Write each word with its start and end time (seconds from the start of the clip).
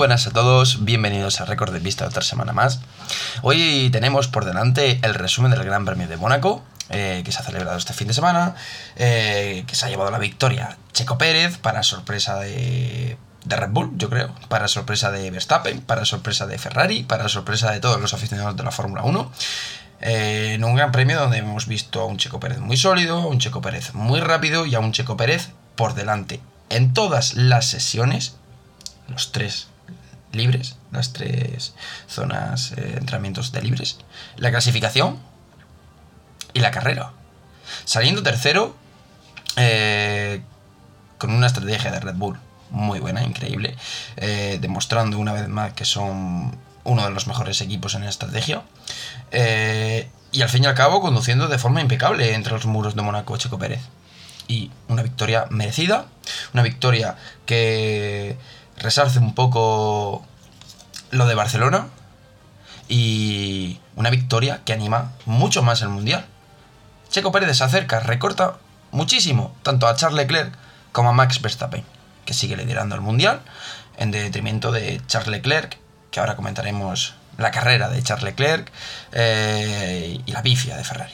buenas 0.00 0.26
a 0.26 0.30
todos, 0.30 0.86
bienvenidos 0.86 1.42
a 1.42 1.44
Récord 1.44 1.74
de 1.74 1.78
Vista 1.78 2.06
otra 2.06 2.22
semana 2.22 2.54
más. 2.54 2.80
Hoy 3.42 3.90
tenemos 3.92 4.28
por 4.28 4.46
delante 4.46 4.98
el 5.02 5.12
resumen 5.12 5.50
del 5.50 5.62
Gran 5.62 5.84
Premio 5.84 6.08
de 6.08 6.16
Mónaco, 6.16 6.64
eh, 6.88 7.20
que 7.22 7.30
se 7.30 7.38
ha 7.38 7.42
celebrado 7.42 7.76
este 7.76 7.92
fin 7.92 8.08
de 8.08 8.14
semana, 8.14 8.54
eh, 8.96 9.62
que 9.66 9.76
se 9.76 9.84
ha 9.84 9.90
llevado 9.90 10.10
la 10.10 10.16
victoria 10.16 10.78
Checo 10.94 11.18
Pérez 11.18 11.58
para 11.58 11.82
sorpresa 11.82 12.40
de, 12.40 13.18
de 13.44 13.56
Red 13.56 13.68
Bull, 13.72 13.90
yo 13.98 14.08
creo, 14.08 14.34
para 14.48 14.68
sorpresa 14.68 15.10
de 15.10 15.30
Verstappen, 15.30 15.82
para 15.82 16.06
sorpresa 16.06 16.46
de 16.46 16.56
Ferrari, 16.56 17.02
para 17.02 17.28
sorpresa 17.28 17.70
de 17.70 17.80
todos 17.80 18.00
los 18.00 18.14
aficionados 18.14 18.56
de 18.56 18.62
la 18.62 18.70
Fórmula 18.70 19.02
1. 19.02 19.30
Eh, 20.00 20.52
en 20.54 20.64
un 20.64 20.76
gran 20.76 20.92
premio 20.92 21.20
donde 21.20 21.36
hemos 21.36 21.66
visto 21.66 22.00
a 22.00 22.06
un 22.06 22.16
Checo 22.16 22.40
Pérez 22.40 22.58
muy 22.60 22.78
sólido, 22.78 23.18
a 23.18 23.26
un 23.26 23.38
Checo 23.38 23.60
Pérez 23.60 23.92
muy 23.92 24.20
rápido 24.20 24.64
y 24.64 24.74
a 24.74 24.80
un 24.80 24.92
Checo 24.92 25.18
Pérez 25.18 25.50
por 25.76 25.92
delante 25.92 26.40
en 26.70 26.94
todas 26.94 27.34
las 27.34 27.66
sesiones, 27.66 28.36
los 29.06 29.32
tres 29.32 29.69
libres, 30.32 30.76
las 30.92 31.12
tres 31.12 31.74
zonas, 32.08 32.72
eh, 32.72 32.96
entrenamientos 32.98 33.52
de 33.52 33.62
libres, 33.62 33.98
la 34.36 34.50
clasificación 34.50 35.18
y 36.52 36.60
la 36.60 36.70
carrera. 36.70 37.12
Saliendo 37.84 38.22
tercero, 38.22 38.76
eh, 39.56 40.42
con 41.18 41.32
una 41.32 41.46
estrategia 41.46 41.90
de 41.90 42.00
Red 42.00 42.14
Bull 42.14 42.38
muy 42.70 43.00
buena, 43.00 43.22
increíble, 43.22 43.76
eh, 44.16 44.58
demostrando 44.60 45.18
una 45.18 45.32
vez 45.32 45.48
más 45.48 45.72
que 45.72 45.84
son 45.84 46.56
uno 46.84 47.04
de 47.04 47.10
los 47.10 47.26
mejores 47.26 47.60
equipos 47.60 47.94
en 47.94 48.04
estrategia. 48.04 48.62
Eh, 49.30 50.08
y 50.32 50.42
al 50.42 50.48
fin 50.48 50.64
y 50.64 50.66
al 50.66 50.74
cabo 50.74 51.00
conduciendo 51.00 51.48
de 51.48 51.58
forma 51.58 51.80
impecable 51.80 52.34
entre 52.34 52.52
los 52.52 52.66
muros 52.66 52.94
de 52.94 53.02
Mónaco 53.02 53.36
Checo 53.36 53.58
Pérez. 53.58 53.82
Y 54.48 54.70
una 54.88 55.02
victoria 55.02 55.46
merecida, 55.50 56.06
una 56.54 56.62
victoria 56.62 57.16
que 57.46 58.36
resarce 58.78 59.18
un 59.18 59.34
poco 59.34 60.24
lo 61.10 61.26
de 61.26 61.34
Barcelona 61.34 61.88
y 62.88 63.78
una 63.96 64.10
victoria 64.10 64.60
que 64.64 64.72
anima 64.72 65.12
mucho 65.26 65.62
más 65.62 65.82
el 65.82 65.88
Mundial. 65.88 66.26
Checo 67.08 67.32
Pérez 67.32 67.56
se 67.56 67.64
acerca, 67.64 68.00
recorta 68.00 68.56
muchísimo, 68.92 69.54
tanto 69.62 69.86
a 69.86 69.96
Charles 69.96 70.16
Leclerc 70.16 70.52
como 70.92 71.10
a 71.10 71.12
Max 71.12 71.40
Verstappen, 71.40 71.84
que 72.24 72.34
sigue 72.34 72.56
liderando 72.56 72.94
el 72.94 73.00
Mundial, 73.00 73.40
en 73.96 74.10
detrimento 74.10 74.72
de 74.72 75.00
Charles 75.06 75.30
Leclerc, 75.30 75.78
que 76.10 76.20
ahora 76.20 76.36
comentaremos 76.36 77.14
la 77.38 77.50
carrera 77.50 77.88
de 77.88 78.02
Charles 78.02 78.24
Leclerc 78.24 78.70
eh, 79.12 80.20
y 80.24 80.32
la 80.32 80.42
pifia 80.42 80.76
de 80.76 80.84
Ferrari. 80.84 81.12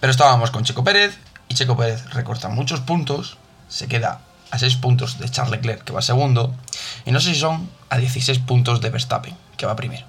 Pero 0.00 0.10
estábamos 0.10 0.50
con 0.50 0.64
Checo 0.64 0.84
Pérez, 0.84 1.18
y 1.48 1.54
Checo 1.54 1.76
Pérez 1.76 2.04
recorta 2.12 2.48
muchos 2.48 2.80
puntos, 2.80 3.38
se 3.68 3.88
queda 3.88 4.20
a 4.50 4.58
6 4.58 4.76
puntos 4.76 5.18
de 5.18 5.28
Charles 5.28 5.52
Leclerc, 5.52 5.84
que 5.84 5.92
va 5.92 6.02
segundo, 6.02 6.54
y 7.06 7.12
no 7.12 7.20
sé 7.20 7.32
si 7.32 7.40
son 7.40 7.70
a 7.88 7.96
16 7.96 8.40
puntos 8.40 8.80
de 8.80 8.90
Verstappen, 8.90 9.34
que 9.56 9.64
va 9.64 9.76
primero. 9.76 10.04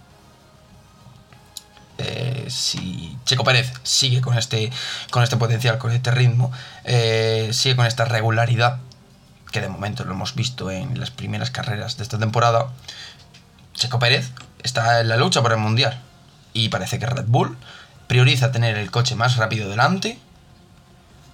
Eh, 2.00 2.48
si 2.50 3.18
Checo 3.24 3.44
Pérez 3.44 3.72
sigue 3.84 4.20
con 4.20 4.38
este, 4.38 4.72
con 5.12 5.24
este 5.24 5.38
potencial, 5.38 5.78
con 5.78 5.92
este 5.92 6.12
ritmo, 6.12 6.52
eh, 6.84 7.50
sigue 7.54 7.76
con 7.76 7.86
esta 7.86 8.06
regularidad, 8.06 8.80
que 9.52 9.62
de 9.62 9.70
momento 9.70 10.04
lo 10.04 10.14
hemos 10.14 10.36
visto 10.36 10.72
en 10.72 11.00
las 11.00 11.12
primeras 11.12 11.52
carreras 11.52 11.98
de 11.98 12.04
esta 12.04 12.18
temporada, 12.18 12.68
Checo 13.74 14.00
Pérez 14.00 14.32
está 14.64 15.00
en 15.00 15.08
la 15.08 15.18
lucha 15.18 15.42
por 15.42 15.52
el 15.52 15.60
Mundial. 15.60 16.02
Y 16.54 16.70
parece 16.70 16.98
que 16.98 17.06
Red 17.06 17.26
Bull 17.28 17.58
prioriza 18.08 18.52
tener 18.52 18.76
el 18.76 18.90
coche 18.90 19.16
más 19.16 19.38
rápido 19.38 19.70
delante, 19.70 20.18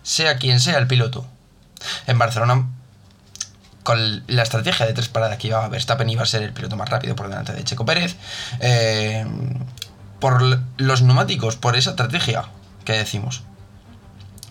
sea 0.04 0.38
quien 0.38 0.60
sea 0.60 0.78
el 0.78 0.88
piloto. 0.88 1.26
En 2.06 2.18
Barcelona 2.18 2.68
con 3.84 4.24
la 4.28 4.44
estrategia 4.44 4.86
de 4.86 4.94
tres 4.94 5.10
paradas 5.10 5.38
que 5.38 5.50
llevaba 5.50 5.68
Verstappen 5.68 6.10
iba 6.10 6.24
a 6.24 6.26
ser 6.26 6.42
el 6.44 6.54
piloto 6.54 6.76
más 6.76 6.90
rápido 6.90 7.16
por 7.16 7.30
delante 7.30 7.54
de 7.54 7.64
Checo 7.64 7.86
Pérez. 7.86 8.16
Eh, 8.60 9.26
por 10.20 10.42
los 10.78 11.02
neumáticos, 11.02 11.58
por 11.58 11.76
esa 11.76 11.92
estrategia 11.92 12.46
que 12.86 12.94
decimos. 12.94 13.44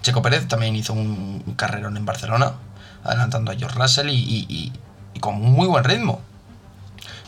Checo 0.03 0.21
Pérez 0.21 0.47
también 0.47 0.77
hizo 0.77 0.93
un 0.93 1.55
carrerón 1.57 1.97
en 1.97 2.05
Barcelona, 2.05 2.53
adelantando 3.05 3.53
a 3.53 3.55
George 3.57 3.79
Russell 3.79 4.11
y, 4.11 4.15
y, 4.15 4.73
y 5.15 5.21
con 5.21 5.41
muy 5.41 5.67
buen 5.67 5.85
ritmo. 5.85 6.21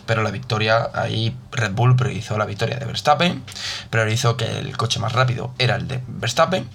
Pero 0.05 0.23
la 0.23 0.31
victoria, 0.31 0.91
ahí 0.93 1.35
Red 1.53 1.73
Bull 1.73 1.97
priorizó 1.97 2.37
la 2.37 2.45
victoria 2.45 2.77
de 2.77 2.85
Verstappen, 2.85 3.43
priorizó 3.89 4.37
que 4.37 4.59
el 4.59 4.77
coche 4.77 5.01
más 5.01 5.13
rápido 5.13 5.55
era 5.59 5.77
el 5.77 5.89
de 5.89 6.03
Verstappen 6.07 6.69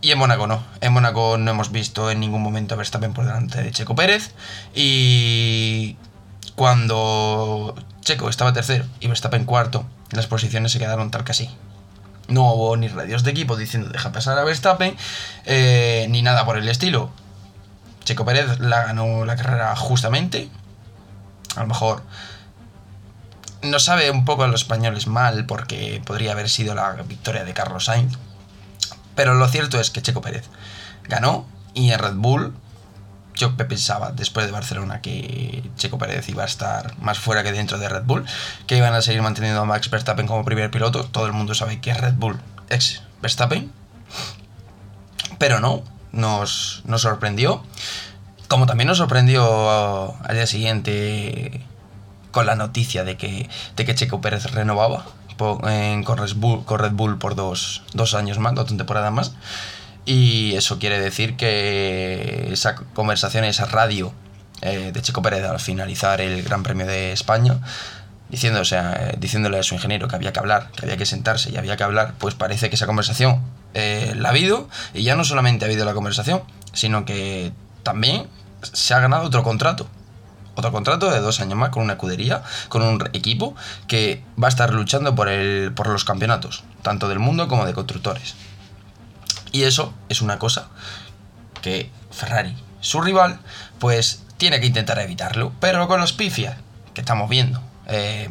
y 0.00 0.12
en 0.12 0.18
Mónaco 0.18 0.46
no. 0.46 0.62
En 0.80 0.92
Mónaco 0.92 1.36
no 1.38 1.50
hemos 1.50 1.72
visto 1.72 2.10
en 2.10 2.20
ningún 2.20 2.42
momento 2.42 2.74
a 2.74 2.78
Verstappen 2.78 3.12
por 3.12 3.26
delante 3.26 3.62
de 3.62 3.70
Checo 3.70 3.94
Pérez. 3.94 4.32
Y 4.74 5.96
cuando 6.56 7.74
Checo 8.00 8.28
estaba 8.28 8.52
tercero 8.52 8.84
y 9.00 9.08
Verstappen 9.08 9.44
cuarto, 9.44 9.84
las 10.10 10.26
posiciones 10.26 10.72
se 10.72 10.78
quedaron 10.78 11.10
tal 11.10 11.24
que 11.24 11.32
así. 11.32 11.50
No 12.28 12.52
hubo 12.52 12.76
ni 12.76 12.88
radios 12.88 13.24
de 13.24 13.32
equipo 13.32 13.56
diciendo 13.56 13.90
deja 13.90 14.12
pasar 14.12 14.38
a 14.38 14.44
Verstappen, 14.44 14.96
eh, 15.44 16.06
ni 16.08 16.22
nada 16.22 16.46
por 16.46 16.56
el 16.56 16.68
estilo. 16.68 17.10
Checo 18.04 18.24
Pérez 18.24 18.58
la 18.58 18.84
ganó 18.84 19.26
la 19.26 19.36
carrera 19.36 19.76
justamente. 19.76 20.48
A 21.56 21.60
lo 21.60 21.66
mejor 21.66 22.02
nos 23.62 23.84
sabe 23.84 24.10
un 24.10 24.24
poco 24.24 24.44
a 24.44 24.48
los 24.48 24.62
españoles 24.62 25.06
mal 25.06 25.44
porque 25.44 26.00
podría 26.06 26.32
haber 26.32 26.48
sido 26.48 26.74
la 26.74 26.92
victoria 26.92 27.44
de 27.44 27.52
Carlos 27.52 27.84
Sainz 27.84 28.16
pero 29.20 29.34
lo 29.34 29.46
cierto 29.48 29.78
es 29.78 29.90
que 29.90 30.00
Checo 30.00 30.22
Pérez 30.22 30.46
ganó 31.06 31.44
y 31.74 31.90
en 31.90 31.98
Red 31.98 32.14
Bull 32.14 32.54
yo 33.34 33.54
pensaba 33.54 34.12
después 34.12 34.46
de 34.46 34.52
Barcelona 34.52 35.02
que 35.02 35.62
Checo 35.76 35.98
Pérez 35.98 36.26
iba 36.30 36.42
a 36.42 36.46
estar 36.46 36.98
más 37.02 37.18
fuera 37.18 37.42
que 37.42 37.52
dentro 37.52 37.76
de 37.76 37.90
Red 37.90 38.04
Bull, 38.04 38.24
que 38.66 38.78
iban 38.78 38.94
a 38.94 39.02
seguir 39.02 39.20
manteniendo 39.20 39.60
a 39.60 39.66
Max 39.66 39.90
Verstappen 39.90 40.26
como 40.26 40.42
primer 40.46 40.70
piloto. 40.70 41.04
Todo 41.04 41.26
el 41.26 41.34
mundo 41.34 41.54
sabe 41.54 41.82
que 41.82 41.90
es 41.90 42.00
Red 42.00 42.14
Bull 42.14 42.40
ex 42.70 43.02
Verstappen. 43.20 43.70
Pero 45.36 45.60
no, 45.60 45.82
nos, 46.12 46.80
nos 46.86 47.02
sorprendió. 47.02 47.62
Como 48.48 48.64
también 48.64 48.88
nos 48.88 48.96
sorprendió 48.96 50.16
al 50.24 50.34
día 50.34 50.46
siguiente 50.46 51.62
con 52.30 52.46
la 52.46 52.54
noticia 52.54 53.04
de 53.04 53.18
que, 53.18 53.50
de 53.76 53.84
que 53.84 53.94
Checo 53.94 54.22
Pérez 54.22 54.50
renovaba 54.52 55.04
en, 55.64 56.04
con, 56.04 56.18
Red 56.18 56.34
Bull, 56.36 57.18
por 57.18 57.34
dos, 57.34 57.82
dos 57.92 58.14
años 58.14 58.38
más, 58.38 58.54
dos 58.54 58.66
temporadas 58.66 59.12
más. 59.12 59.32
Y 60.06 60.54
eso 60.54 60.78
quiere 60.78 61.00
decir 61.00 61.36
que 61.36 62.48
esa 62.52 62.74
conversación, 62.74 63.44
esa 63.44 63.66
radio 63.66 64.12
eh, 64.62 64.90
de 64.92 65.02
Checo 65.02 65.22
Pérez 65.22 65.44
al 65.44 65.60
finalizar 65.60 66.20
el 66.20 66.42
Gran 66.42 66.62
Premio 66.62 66.86
de 66.86 67.12
España, 67.12 67.60
diciendo, 68.28 68.60
o 68.60 68.64
sea, 68.64 68.92
eh, 68.92 69.16
diciéndole 69.18 69.58
a 69.58 69.62
su 69.62 69.74
ingeniero 69.74 70.08
que 70.08 70.16
había 70.16 70.32
que 70.32 70.38
hablar, 70.38 70.70
que 70.76 70.86
había 70.86 70.96
que 70.96 71.06
sentarse 71.06 71.50
y 71.50 71.56
había 71.56 71.76
que 71.76 71.84
hablar, 71.84 72.14
pues 72.18 72.34
parece 72.34 72.68
que 72.70 72.76
esa 72.76 72.86
conversación 72.86 73.40
eh, 73.74 74.14
la 74.16 74.28
ha 74.28 74.32
habido 74.32 74.68
y 74.94 75.02
ya 75.02 75.16
no 75.16 75.24
solamente 75.24 75.64
ha 75.64 75.68
habido 75.68 75.84
la 75.84 75.94
conversación, 75.94 76.42
sino 76.72 77.04
que 77.04 77.52
también 77.82 78.26
se 78.62 78.94
ha 78.94 79.00
ganado 79.00 79.24
otro 79.24 79.42
contrato 79.42 79.86
otro 80.54 80.72
contrato 80.72 81.10
de 81.10 81.20
dos 81.20 81.40
años 81.40 81.58
más 81.58 81.70
con 81.70 81.82
una 81.82 81.94
escudería, 81.94 82.42
con 82.68 82.82
un 82.82 83.08
equipo 83.12 83.54
que 83.86 84.22
va 84.42 84.48
a 84.48 84.50
estar 84.50 84.72
luchando 84.72 85.14
por, 85.14 85.28
el, 85.28 85.72
por 85.72 85.88
los 85.88 86.04
campeonatos, 86.04 86.64
tanto 86.82 87.08
del 87.08 87.18
mundo 87.18 87.48
como 87.48 87.66
de 87.66 87.74
constructores. 87.74 88.34
Y 89.52 89.62
eso 89.64 89.92
es 90.08 90.22
una 90.22 90.38
cosa 90.38 90.68
que 91.62 91.90
Ferrari, 92.10 92.56
su 92.80 93.00
rival, 93.00 93.40
pues 93.78 94.22
tiene 94.36 94.60
que 94.60 94.66
intentar 94.66 94.98
evitarlo, 94.98 95.52
pero 95.60 95.86
con 95.88 96.00
los 96.00 96.12
pifias 96.12 96.56
que 96.94 97.00
estamos 97.00 97.28
viendo. 97.28 97.60
Eh, 97.86 98.28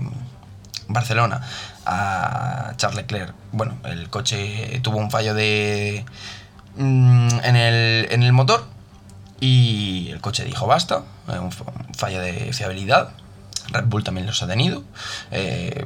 Barcelona 0.88 1.42
a 1.86 2.74
Charles 2.77 2.98
Leclerc, 2.98 3.33
bueno, 3.51 3.77
el 3.86 4.10
coche 4.10 4.80
tuvo 4.81 4.98
un 4.98 5.12
fallo 5.12 5.33
de 5.33 6.06
mm, 6.77 7.39
en 7.44 7.56
el, 7.56 8.07
en 8.12 8.24
el 8.24 8.33
motor 8.33 8.66
y 9.40 10.10
el 10.12 10.20
coche 10.22 10.44
dijo 10.44 10.68
basta, 10.68 11.04
eh, 11.28 11.40
un 11.40 11.52
fallo 11.52 12.22
de 12.22 12.52
fiabilidad. 12.54 13.12
Red 13.70 13.86
Bull 13.86 14.04
también 14.04 14.28
los 14.28 14.42
ha 14.44 14.48
tenido. 14.48 14.84
Eh, 15.32 15.86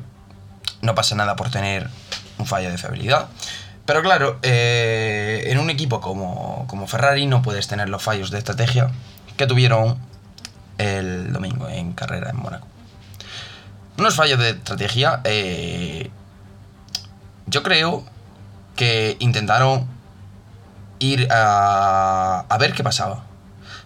no 0.81 0.95
pasa 0.95 1.15
nada 1.15 1.35
por 1.35 1.51
tener 1.51 1.89
un 2.37 2.45
fallo 2.45 2.71
de 2.71 2.77
fiabilidad. 2.77 3.27
Pero 3.85 4.01
claro, 4.01 4.39
eh, 4.41 5.43
en 5.47 5.59
un 5.59 5.69
equipo 5.69 5.99
como, 5.99 6.65
como, 6.67 6.87
Ferrari 6.87 7.25
no 7.25 7.41
puedes 7.41 7.67
tener 7.67 7.89
los 7.89 8.01
fallos 8.01 8.31
de 8.31 8.37
estrategia 8.37 8.89
que 9.35 9.45
tuvieron 9.45 9.97
el 10.77 11.33
domingo 11.33 11.67
en 11.67 11.91
carrera 11.93 12.29
en 12.29 12.37
Mónaco. 12.37 12.67
Unos 13.97 14.15
fallos 14.15 14.39
de 14.39 14.51
estrategia, 14.51 15.21
yo 17.45 17.61
creo 17.61 18.05
que 18.75 19.17
intentaron 19.19 19.85
ir 20.99 21.27
a, 21.29 22.45
a 22.49 22.57
ver 22.57 22.73
qué 22.73 22.83
pasaba 22.83 23.25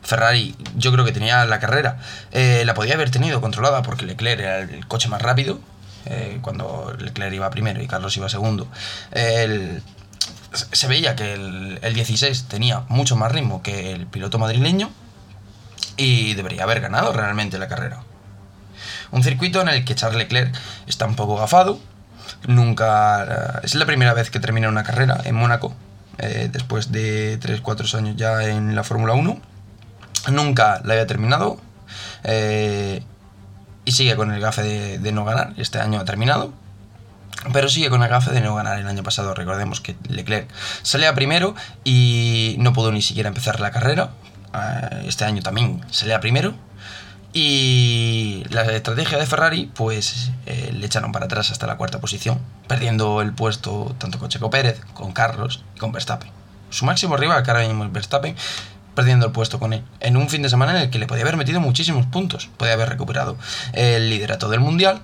Ferrari 0.02 0.56
yo 0.76 0.92
creo 0.92 1.06
que 1.06 1.12
tenía 1.12 1.46
la 1.46 1.60
carrera, 1.60 2.00
eh, 2.32 2.64
la 2.66 2.74
podía 2.74 2.96
haber 2.96 3.10
tenido 3.12 3.42
controlada 3.42 3.82
porque 3.84 4.06
Leclerc 4.06 4.40
era 4.40 4.60
el 4.60 4.88
coche 4.88 5.10
más 5.10 5.22
rápido, 5.22 5.60
eh, 6.06 6.40
cuando 6.42 6.96
Leclerc 7.00 7.34
iba 7.34 7.50
primero 7.50 7.82
y 7.82 7.88
Carlos 7.88 8.16
iba 8.18 8.30
segundo. 8.30 8.68
se 9.12 10.88
veía 10.88 11.16
que 11.16 11.34
el, 11.34 11.80
el 11.82 11.94
16 11.94 12.46
tenía 12.48 12.84
mucho 12.88 13.16
más 13.16 13.32
ritmo 13.32 13.62
que 13.62 13.92
el 13.92 14.08
piloto 14.08 14.40
madrileño 14.40 14.90
y 15.98 16.36
debería 16.36 16.64
haber 16.64 16.80
ganado 16.80 17.12
realmente 17.12 17.58
la 17.60 17.68
carrera. 17.68 18.00
Un 19.12 19.24
circuito 19.24 19.62
en 19.62 19.70
el 19.70 19.86
que 19.86 19.96
Charles 19.96 20.18
Leclerc 20.18 20.56
está 20.88 21.06
un 21.06 21.16
poco 21.16 21.36
gafado. 21.38 21.80
Nunca. 22.48 23.62
Es 23.64 23.76
la 23.76 23.86
primera 23.86 24.14
vez 24.14 24.30
que 24.30 24.40
termina 24.40 24.70
una 24.70 24.84
carrera 24.84 25.20
en 25.24 25.36
Mónaco. 25.36 25.76
eh, 26.20 26.50
después 26.52 26.92
de 26.92 27.40
3-4 27.40 27.94
años 27.96 28.16
ya 28.16 28.44
en 28.44 28.76
la 28.76 28.84
Fórmula 28.84 29.14
1. 29.14 29.40
Nunca 30.32 30.82
la 30.84 30.94
había 30.94 31.08
terminado. 31.08 31.60
eh, 32.24 33.04
y 33.86 33.94
sigue 33.94 34.18
con 34.18 34.34
el 34.34 34.42
gafe 34.42 34.98
de, 35.00 35.12
no 35.14 35.24
ganar. 35.24 35.54
Este 35.58 35.80
año 35.80 36.00
ha 36.00 36.06
terminado. 36.06 36.52
Pero 37.54 37.70
sigue 37.70 37.90
con 37.90 38.04
el 38.04 38.10
gafe 38.10 38.32
de 38.32 38.42
no 38.42 38.54
ganar 38.56 38.78
el 38.80 38.88
año 38.88 39.02
pasado. 39.04 39.34
Recordemos 39.34 39.80
que 39.80 39.96
Leclerc 40.10 40.50
salía 40.82 41.14
primero 41.14 41.56
y 41.86 42.56
no 42.60 42.74
pudo 42.74 42.92
ni 42.92 43.02
siquiera 43.02 43.30
empezar 43.30 43.62
la 43.62 43.72
carrera. 43.72 44.10
Eh, 44.54 45.06
Este 45.08 45.24
año 45.24 45.42
también 45.42 45.86
salía 45.90 46.20
primero. 46.20 46.54
Y 47.34 48.44
la 48.50 48.64
estrategia 48.64 49.18
de 49.18 49.26
Ferrari, 49.26 49.72
pues 49.74 50.32
eh, 50.48 50.72
le 50.74 50.86
echaron 50.86 51.12
para 51.12 51.26
atrás 51.26 51.52
hasta 51.52 51.68
la 51.68 51.78
cuarta 51.78 52.00
posición, 52.00 52.40
perdiendo 52.68 53.22
el 53.22 53.32
puesto 53.34 53.96
tanto 54.00 54.18
con 54.18 54.30
Checo 54.30 54.50
Pérez, 54.50 54.82
con 54.94 55.12
Carlos 55.12 55.64
y 55.76 55.80
con 55.80 55.92
Verstappen. 55.92 56.32
Su 56.72 56.86
máximo 56.86 57.16
rival, 57.16 57.44
que 57.44 57.52
ahora 57.52 57.68
mismo 57.68 57.86
es 57.86 57.92
Verstappen, 57.92 58.36
perdiendo 58.98 59.28
el 59.28 59.32
puesto 59.32 59.60
con 59.60 59.74
él. 59.74 59.84
En 60.00 60.18
un 60.18 60.28
fin 60.28 60.42
de 60.42 60.50
semana 60.50 60.72
en 60.72 60.78
el 60.78 60.90
que 60.90 60.98
le 60.98 61.06
podía 61.06 61.22
haber 61.22 61.38
metido 61.38 61.60
muchísimos 61.62 62.08
puntos. 62.08 62.50
Podía 62.58 62.74
haber 62.74 62.90
recuperado 62.90 63.38
el 63.74 64.10
liderato 64.10 64.50
del 64.50 64.60
mundial 64.60 65.04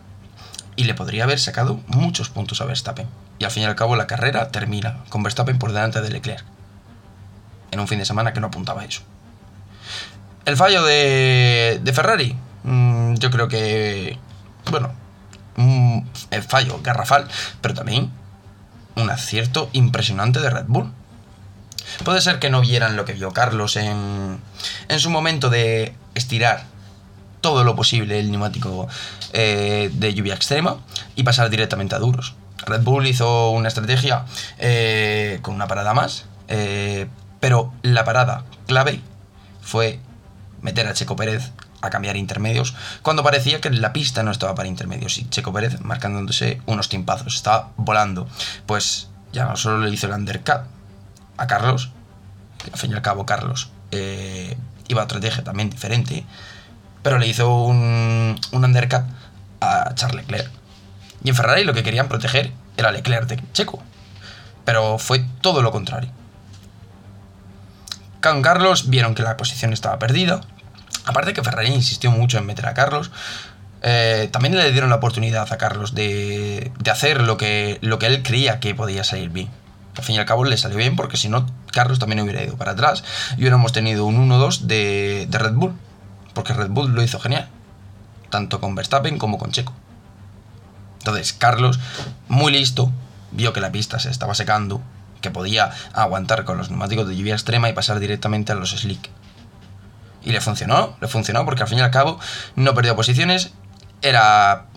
y 0.75 0.85
le 0.85 0.95
podría 0.95 1.25
haber 1.25 1.39
sacado 1.39 1.79
muchos 1.85 2.29
puntos 2.29 2.59
a 2.59 2.65
Verstappen. 2.65 3.07
Y 3.37 3.45
al 3.45 3.51
fin 3.51 3.61
y 3.61 3.65
al 3.67 3.75
cabo 3.75 3.95
la 3.95 4.07
carrera 4.07 4.49
termina 4.49 5.03
con 5.09 5.21
Verstappen 5.21 5.59
por 5.59 5.73
delante 5.73 6.01
de 6.01 6.09
Leclerc. 6.09 6.43
En 7.69 7.79
un 7.79 7.87
fin 7.87 7.99
de 7.99 8.05
semana 8.05 8.33
que 8.33 8.39
no 8.39 8.47
apuntaba 8.47 8.81
a 8.81 8.85
eso. 8.85 9.03
El 10.45 10.57
fallo 10.57 10.83
de, 10.83 11.79
de 11.83 11.93
Ferrari. 11.93 12.35
mm, 12.63 13.13
yo 13.13 13.29
creo 13.29 13.47
que. 13.47 14.17
Bueno. 14.71 14.91
mm, 15.55 15.99
el 16.31 16.41
fallo 16.41 16.79
garrafal, 16.81 17.27
pero 17.61 17.75
también 17.75 18.09
un 18.95 19.11
acierto 19.11 19.69
impresionante 19.73 20.39
de 20.39 20.49
Red 20.49 20.65
Bull. 20.67 20.91
Puede 22.03 22.21
ser 22.21 22.39
que 22.39 22.49
no 22.49 22.61
vieran 22.61 22.95
lo 22.95 23.05
que 23.05 23.13
vio 23.13 23.31
Carlos 23.31 23.75
en, 23.75 24.39
en 24.87 24.99
su 24.99 25.09
momento 25.09 25.49
de 25.49 25.93
estirar 26.15 26.65
todo 27.43 27.63
lo 27.63 27.75
posible 27.75 28.19
el 28.19 28.31
neumático 28.31 28.87
eh, 29.33 29.91
de 29.93 30.13
lluvia 30.13 30.33
extrema 30.33 30.77
y 31.15 31.23
pasar 31.23 31.49
directamente 31.49 31.93
a 31.93 31.99
duros. 31.99 32.35
Red 32.65 32.81
Bull 32.81 33.05
hizo 33.05 33.51
una 33.51 33.67
estrategia 33.67 34.25
eh, 34.57 35.39
con 35.41 35.53
una 35.53 35.67
parada 35.67 35.93
más, 35.93 36.25
eh, 36.47 37.07
pero 37.41 37.73
la 37.83 38.05
parada 38.05 38.45
clave 38.65 39.01
fue 39.61 39.99
meter 40.61 40.87
a 40.87 40.93
Checo 40.93 41.17
Pérez 41.17 41.51
a 41.81 41.89
cambiar 41.89 42.15
intermedios 42.15 42.75
cuando 43.01 43.23
parecía 43.23 43.59
que 43.59 43.69
la 43.69 43.91
pista 43.91 44.23
no 44.23 44.31
estaba 44.31 44.55
para 44.55 44.69
intermedios 44.69 45.17
y 45.17 45.27
Checo 45.29 45.51
Pérez 45.51 45.81
marcándose 45.81 46.61
unos 46.65 46.87
timpazos, 46.87 47.35
estaba 47.35 47.71
volando. 47.75 48.25
Pues 48.65 49.09
ya 49.33 49.43
no 49.43 49.57
solo 49.57 49.79
le 49.79 49.89
hizo 49.93 50.07
el 50.07 50.13
undercut 50.13 50.61
a 51.37 51.47
Carlos, 51.47 51.91
que 52.63 52.71
al 52.71 52.79
fin 52.79 52.91
y 52.91 52.93
al 52.93 53.01
cabo 53.01 53.25
Carlos 53.25 53.71
eh, 53.91 54.57
iba 54.87 55.01
a 55.01 55.05
otra 55.05 55.17
estrategia 55.17 55.43
también 55.43 55.69
diferente, 55.69 56.25
pero 57.01 57.17
le 57.17 57.27
hizo 57.27 57.63
un, 57.63 58.39
un 58.51 58.65
undercut 58.65 59.03
a 59.61 59.93
Charles 59.95 60.17
Leclerc. 60.27 60.51
Y 61.23 61.29
en 61.29 61.35
Ferrari 61.35 61.63
lo 61.63 61.73
que 61.73 61.83
querían 61.83 62.07
proteger 62.07 62.51
era 62.77 62.91
Leclerc 62.91 63.27
de 63.27 63.41
Checo, 63.53 63.81
pero 64.65 64.97
fue 64.97 65.25
todo 65.41 65.61
lo 65.61 65.71
contrario. 65.71 66.09
Con 68.21 68.41
Carlos 68.41 68.89
vieron 68.89 69.15
que 69.15 69.23
la 69.23 69.35
posición 69.35 69.73
estaba 69.73 69.99
perdida. 69.99 70.41
Aparte 71.05 71.33
que 71.33 71.43
Ferrari 71.43 71.69
insistió 71.69 72.09
mucho 72.11 72.37
en 72.37 72.45
meter 72.45 72.65
a 72.67 72.73
Carlos. 72.73 73.11
eh, 73.83 74.29
también 74.31 74.55
le 74.55 74.71
dieron 74.71 74.89
la 74.89 74.95
oportunidad 74.95 75.51
a 75.51 75.57
Carlos 75.57 75.93
de, 75.93 76.71
de 76.79 76.91
hacer 76.91 77.21
lo 77.21 77.35
que, 77.37 77.79
lo 77.81 77.99
que 77.99 78.05
él 78.07 78.23
creía 78.23 78.59
que 78.61 78.73
podía 78.73 79.03
salir 79.03 79.29
bien. 79.29 79.49
Al 79.97 80.03
fin 80.03 80.15
y 80.15 80.19
al 80.19 80.25
cabo 80.25 80.43
le 80.43 80.57
salió 80.57 80.77
bien 80.77 80.95
porque 80.95 81.17
si 81.17 81.29
no, 81.29 81.45
Carlos 81.71 81.99
también 81.99 82.19
hubiera 82.21 82.43
ido 82.43 82.57
para 82.57 82.71
atrás 82.71 83.03
y 83.37 83.41
hubiéramos 83.41 83.71
tenido 83.73 84.05
un 84.05 84.29
1-2 84.29 84.61
de, 84.61 85.27
de 85.29 85.37
Red 85.37 85.53
Bull. 85.53 85.73
Porque 86.33 86.53
Red 86.53 86.69
Bull 86.69 86.93
lo 86.93 87.03
hizo 87.03 87.19
genial. 87.19 87.47
Tanto 88.29 88.59
con 88.59 88.73
Verstappen 88.73 89.19
como 89.19 89.37
con 89.37 89.51
Checo. 89.51 89.73
Entonces, 90.99 91.33
Carlos, 91.33 91.79
muy 92.27 92.51
listo, 92.51 92.91
vio 93.31 93.51
que 93.51 93.59
la 93.59 93.71
pista 93.71 93.99
se 93.99 94.09
estaba 94.09 94.35
secando, 94.35 94.81
que 95.21 95.31
podía 95.31 95.71
aguantar 95.93 96.45
con 96.45 96.57
los 96.57 96.69
neumáticos 96.69 97.07
de 97.07 97.17
lluvia 97.17 97.33
extrema 97.33 97.69
y 97.69 97.73
pasar 97.73 97.99
directamente 97.99 98.51
a 98.51 98.55
los 98.55 98.71
slick. 98.71 99.09
Y 100.23 100.31
le 100.31 100.39
funcionó, 100.39 100.95
le 101.01 101.07
funcionó 101.07 101.43
porque 101.43 101.63
al 101.63 101.67
fin 101.67 101.79
y 101.79 101.81
al 101.81 101.91
cabo 101.91 102.19
no 102.55 102.73
perdió 102.73 102.95
posiciones, 102.95 103.51
era 104.01 104.67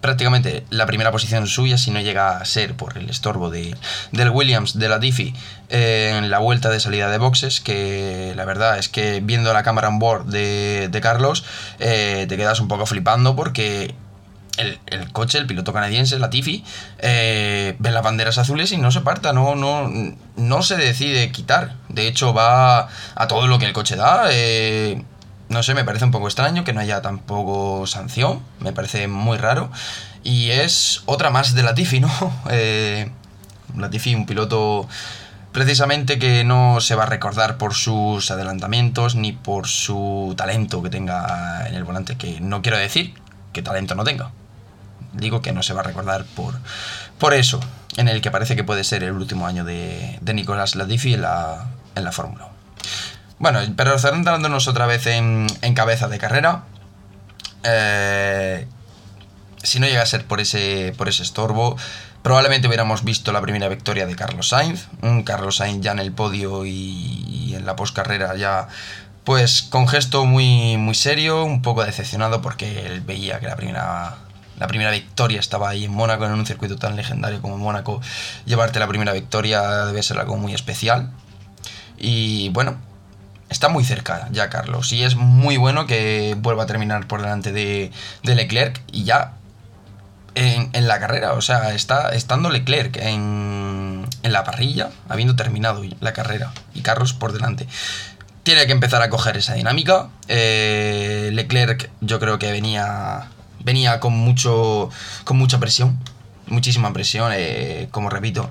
prácticamente 0.00 0.64
la 0.70 0.86
primera 0.86 1.10
posición 1.10 1.46
suya, 1.46 1.78
si 1.78 1.90
no 1.90 2.00
llega 2.00 2.38
a 2.38 2.44
ser 2.44 2.74
por 2.74 2.98
el 2.98 3.10
estorbo 3.10 3.50
de, 3.50 3.76
del 4.12 4.30
Williams 4.30 4.78
de 4.78 4.88
la 4.88 4.98
Diffie 4.98 5.34
en 5.68 6.30
la 6.30 6.38
vuelta 6.38 6.70
de 6.70 6.80
salida 6.80 7.10
de 7.10 7.18
boxes, 7.18 7.60
que 7.60 8.32
la 8.36 8.44
verdad 8.44 8.78
es 8.78 8.88
que 8.88 9.20
viendo 9.22 9.52
la 9.52 9.62
cámara 9.62 9.88
on 9.88 9.98
board 9.98 10.26
de, 10.26 10.88
de 10.90 11.00
Carlos, 11.00 11.44
eh, 11.78 12.26
te 12.28 12.36
quedas 12.36 12.60
un 12.60 12.68
poco 12.68 12.86
flipando 12.86 13.36
porque 13.36 13.94
el, 14.56 14.78
el 14.86 15.12
coche, 15.12 15.38
el 15.38 15.46
piloto 15.46 15.72
canadiense, 15.72 16.18
Latifi, 16.18 16.64
eh, 16.98 17.76
ve 17.78 17.90
las 17.90 18.02
banderas 18.02 18.38
azules 18.38 18.72
y 18.72 18.76
no 18.76 18.90
se 18.90 19.00
parta, 19.02 19.32
no, 19.32 19.54
no, 19.54 19.90
no 20.36 20.62
se 20.62 20.76
decide 20.76 21.30
quitar. 21.32 21.74
De 21.88 22.06
hecho, 22.08 22.34
va 22.34 22.88
a 23.14 23.28
todo 23.28 23.46
lo 23.46 23.58
que 23.58 23.66
el 23.66 23.72
coche 23.72 23.96
da. 23.96 24.24
eh, 24.30 25.02
no 25.48 25.62
sé, 25.62 25.74
me 25.74 25.84
parece 25.84 26.04
un 26.04 26.10
poco 26.10 26.26
extraño 26.26 26.64
que 26.64 26.72
no 26.72 26.80
haya 26.80 27.00
tampoco 27.00 27.86
sanción. 27.86 28.40
Me 28.60 28.72
parece 28.72 29.08
muy 29.08 29.38
raro. 29.38 29.70
Y 30.22 30.50
es 30.50 31.02
otra 31.06 31.30
más 31.30 31.54
de 31.54 31.62
Latifi, 31.62 32.00
¿no? 32.00 32.10
Eh, 32.50 33.10
Latifi, 33.76 34.14
un 34.14 34.26
piloto 34.26 34.88
precisamente 35.52 36.18
que 36.18 36.44
no 36.44 36.80
se 36.80 36.94
va 36.94 37.04
a 37.04 37.06
recordar 37.06 37.56
por 37.58 37.74
sus 37.74 38.30
adelantamientos 38.30 39.14
ni 39.14 39.32
por 39.32 39.66
su 39.66 40.34
talento 40.36 40.82
que 40.82 40.90
tenga 40.90 41.66
en 41.66 41.74
el 41.74 41.84
volante, 41.84 42.16
que 42.16 42.40
no 42.40 42.62
quiero 42.62 42.78
decir 42.78 43.14
que 43.52 43.62
talento 43.62 43.94
no 43.94 44.04
tenga. 44.04 44.30
Digo 45.12 45.40
que 45.40 45.52
no 45.52 45.62
se 45.62 45.72
va 45.72 45.80
a 45.80 45.84
recordar 45.84 46.24
por, 46.24 46.54
por 47.18 47.34
eso, 47.34 47.60
en 47.96 48.08
el 48.08 48.20
que 48.20 48.30
parece 48.30 48.56
que 48.56 48.64
puede 48.64 48.84
ser 48.84 49.02
el 49.02 49.12
último 49.12 49.46
año 49.46 49.64
de, 49.64 50.18
de 50.20 50.34
Nicolás 50.34 50.76
Latifi 50.76 51.14
en 51.14 51.22
la, 51.22 51.66
en 51.94 52.04
la 52.04 52.12
Fórmula 52.12 52.46
1. 52.46 52.57
Bueno, 53.38 53.60
pero 53.76 53.98
centrándonos 53.98 54.66
otra 54.66 54.86
vez 54.86 55.06
en, 55.06 55.46
cabeza 55.74 56.08
de 56.08 56.18
carrera, 56.18 56.64
eh, 57.62 58.66
si 59.62 59.78
no 59.78 59.86
llega 59.86 60.02
a 60.02 60.06
ser 60.06 60.24
por 60.24 60.40
ese, 60.40 60.92
por 60.96 61.08
ese 61.08 61.22
estorbo, 61.22 61.76
probablemente 62.22 62.66
hubiéramos 62.66 63.04
visto 63.04 63.30
la 63.30 63.40
primera 63.40 63.68
victoria 63.68 64.06
de 64.06 64.16
Carlos 64.16 64.48
Sainz, 64.48 64.88
un 65.02 65.22
Carlos 65.22 65.56
Sainz 65.56 65.82
ya 65.82 65.92
en 65.92 66.00
el 66.00 66.12
podio 66.12 66.66
y, 66.66 67.54
en 67.54 67.64
la 67.64 67.76
postcarrera 67.76 68.36
ya 68.36 68.68
pues 69.24 69.62
con 69.62 69.88
gesto 69.88 70.24
muy, 70.24 70.76
muy 70.76 70.94
serio, 70.94 71.44
un 71.44 71.62
poco 71.62 71.84
decepcionado 71.84 72.40
porque 72.40 72.86
él 72.86 73.02
veía 73.02 73.40
que 73.40 73.46
la 73.46 73.56
primera, 73.56 74.16
la 74.58 74.66
primera 74.66 74.90
victoria 74.90 75.38
estaba 75.38 75.68
ahí 75.68 75.84
en 75.84 75.92
Mónaco, 75.92 76.24
en 76.24 76.32
un 76.32 76.46
circuito 76.46 76.76
tan 76.76 76.96
legendario 76.96 77.42
como 77.42 77.58
Mónaco. 77.58 78.00
Llevarte 78.46 78.78
la 78.78 78.86
primera 78.86 79.12
victoria 79.12 79.84
debe 79.84 80.02
ser 80.02 80.18
algo 80.18 80.36
muy 80.36 80.54
especial. 80.54 81.10
Y 81.98 82.48
bueno, 82.50 82.78
está 83.50 83.68
muy 83.68 83.84
cerca 83.84 84.28
ya 84.32 84.48
Carlos. 84.50 84.92
Y 84.92 85.02
es 85.02 85.16
muy 85.16 85.56
bueno 85.56 85.86
que 85.86 86.36
vuelva 86.38 86.64
a 86.64 86.66
terminar 86.66 87.06
por 87.06 87.22
delante 87.22 87.52
de, 87.52 87.90
de 88.22 88.34
Leclerc 88.34 88.80
y 88.92 89.04
ya 89.04 89.32
en, 90.34 90.88
la 90.88 91.00
carrera. 91.00 91.32
O 91.32 91.40
sea, 91.40 91.74
está 91.74 92.14
estando 92.14 92.50
Leclerc 92.50 92.96
en, 92.96 94.06
en 94.22 94.32
la 94.32 94.44
parrilla, 94.44 94.90
habiendo 95.08 95.36
terminado 95.36 95.82
la 96.00 96.12
carrera. 96.12 96.52
Y 96.74 96.82
Carlos 96.82 97.12
por 97.12 97.32
delante 97.32 97.66
tiene 98.48 98.64
que 98.64 98.72
empezar 98.72 99.02
a 99.02 99.10
coger 99.10 99.36
esa 99.36 99.52
dinámica. 99.52 100.08
Eh, 100.26 101.28
Leclerc 101.34 101.90
yo 102.00 102.18
creo 102.18 102.38
que 102.38 102.50
venía, 102.50 103.28
venía 103.60 104.00
con, 104.00 104.14
mucho, 104.14 104.88
con 105.24 105.36
mucha 105.36 105.60
presión, 105.60 105.98
muchísima 106.46 106.94
presión, 106.94 107.30
eh, 107.34 107.88
como 107.90 108.08
repito. 108.08 108.48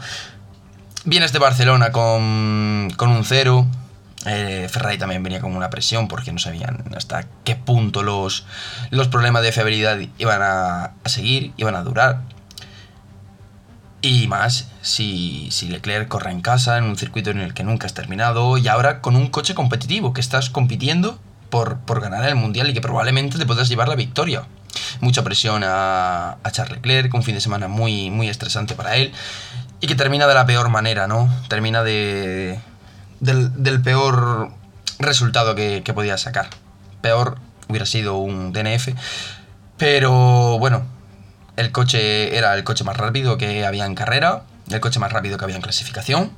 Vienes 1.04 1.34
de 1.34 1.40
Barcelona 1.40 1.92
con, 1.92 2.94
con 2.96 3.10
un 3.10 3.26
cero. 3.26 3.66
Eh, 4.28 4.68
Ferrari 4.70 4.98
también 4.98 5.24
venía 5.24 5.40
con 5.40 5.56
una 5.56 5.70
presión 5.70 6.08
porque 6.08 6.32
no 6.32 6.40
sabían 6.40 6.84
hasta 6.96 7.26
qué 7.44 7.56
punto 7.56 8.04
los, 8.04 8.46
los 8.90 9.08
problemas 9.08 9.42
de 9.42 9.52
fiabilidad 9.52 9.98
iban 10.18 10.42
a, 10.42 10.84
a 11.04 11.10
seguir, 11.10 11.54
iban 11.58 11.76
a 11.76 11.84
durar. 11.84 12.22
Y 14.02 14.28
más 14.28 14.70
si, 14.82 15.50
si, 15.52 15.70
Leclerc 15.70 16.08
corre 16.08 16.32
en 16.32 16.42
casa, 16.42 16.78
en 16.78 16.84
un 16.84 16.98
circuito 16.98 17.32
en 17.32 17.40
el 17.40 17.54
que 17.54 17.64
nunca 17.64 17.88
has 17.88 17.94
terminado, 17.94 18.58
y 18.58 18.68
ahora 18.68 19.02
con 19.02 19.16
un 19.16 19.28
coche 19.28 19.56
competitivo, 19.56 20.14
que 20.14 20.22
estás 20.22 20.50
compitiendo 20.50 21.20
por, 21.50 21.80
por 21.80 22.02
ganar 22.02 22.28
el 22.28 22.36
mundial 22.36 22.70
y 22.70 22.74
que 22.74 22.82
probablemente 22.82 23.38
te 23.38 23.46
puedas 23.46 23.70
llevar 23.70 23.88
la 23.88 23.96
victoria. 23.96 24.44
Mucha 25.02 25.24
presión 25.24 25.64
a, 25.66 26.38
a 26.44 26.52
Charles 26.52 26.78
Leclerc, 26.78 27.14
un 27.14 27.24
fin 27.24 27.36
de 27.36 27.42
semana 27.42 27.68
muy, 27.68 28.12
muy 28.12 28.30
estresante 28.30 28.76
para 28.76 28.98
él, 28.98 29.12
y 29.80 29.88
que 29.88 29.96
termina 29.96 30.28
de 30.28 30.34
la 30.34 30.46
peor 30.46 30.70
manera, 30.70 31.08
¿no? 31.08 31.30
Termina 31.48 31.84
de, 31.84 32.60
del, 33.20 33.82
peor 33.82 34.52
resultado 35.00 35.56
que, 35.56 35.84
que 35.84 35.94
podía 35.94 36.18
sacar. 36.18 36.50
Peor 37.02 37.38
hubiera 37.68 37.86
sido 37.86 38.18
un 38.18 38.54
DNF, 38.54 38.90
Pero 39.78 40.58
bueno, 40.60 40.86
el 41.56 41.72
coche 41.72 42.38
era 42.38 42.54
el 42.56 42.64
coche 42.64 42.84
más 42.84 42.98
rápido 42.98 43.38
que 43.38 43.66
había 43.66 43.86
en 43.86 43.96
carrera, 43.96 44.44
el 44.70 44.80
coche 44.80 45.00
más 45.00 45.12
rápido 45.12 45.38
que 45.38 45.46
había 45.46 45.56
en 45.56 45.62
clasificación, 45.62 46.32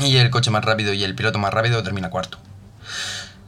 y 0.00 0.16
el 0.16 0.30
coche 0.30 0.50
más 0.50 0.64
rápido 0.64 0.92
y 0.92 1.04
el 1.04 1.14
piloto 1.14 1.38
más 1.38 1.52
rápido 1.52 1.82
termina 1.82 2.10
cuarto. 2.10 2.38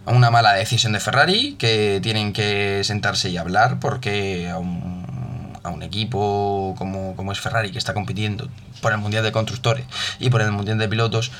Una 0.07 0.31
mala 0.31 0.55
decisión 0.55 0.93
de 0.93 1.00
Ferrari 1.00 1.57
que 1.59 2.00
tienen 2.02 2.33
que 2.33 2.83
sentarse 2.85 3.31
y 3.31 3.37
hablar 3.37 3.79
porque 3.81 4.49
a 4.49 4.59
un, 4.59 5.52
a 5.62 5.69
un 5.69 5.83
equipo 5.83 6.75
como, 6.79 7.14
como, 7.17 7.33
es 7.33 7.40
Ferrari 7.40 7.71
que 7.71 7.79
está 7.79 7.95
compitiendo 7.95 8.49
por 8.81 8.93
el 8.93 8.99
Mundial 8.99 9.23
de 9.23 9.33
Constructores 9.33 9.85
y 10.19 10.31
por 10.31 10.40
el 10.40 10.50
Mundial 10.52 10.79
de 10.79 10.88
Pilotos, 10.88 11.31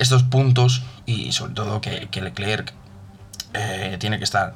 estos 0.00 0.22
puntos 0.22 0.82
y 1.04 1.32
sobre 1.32 1.52
todo 1.52 1.80
que, 1.80 2.08
Leclerc 2.10 2.72
eh, 3.52 3.96
tiene 4.00 4.18
que 4.18 4.24
estar 4.24 4.54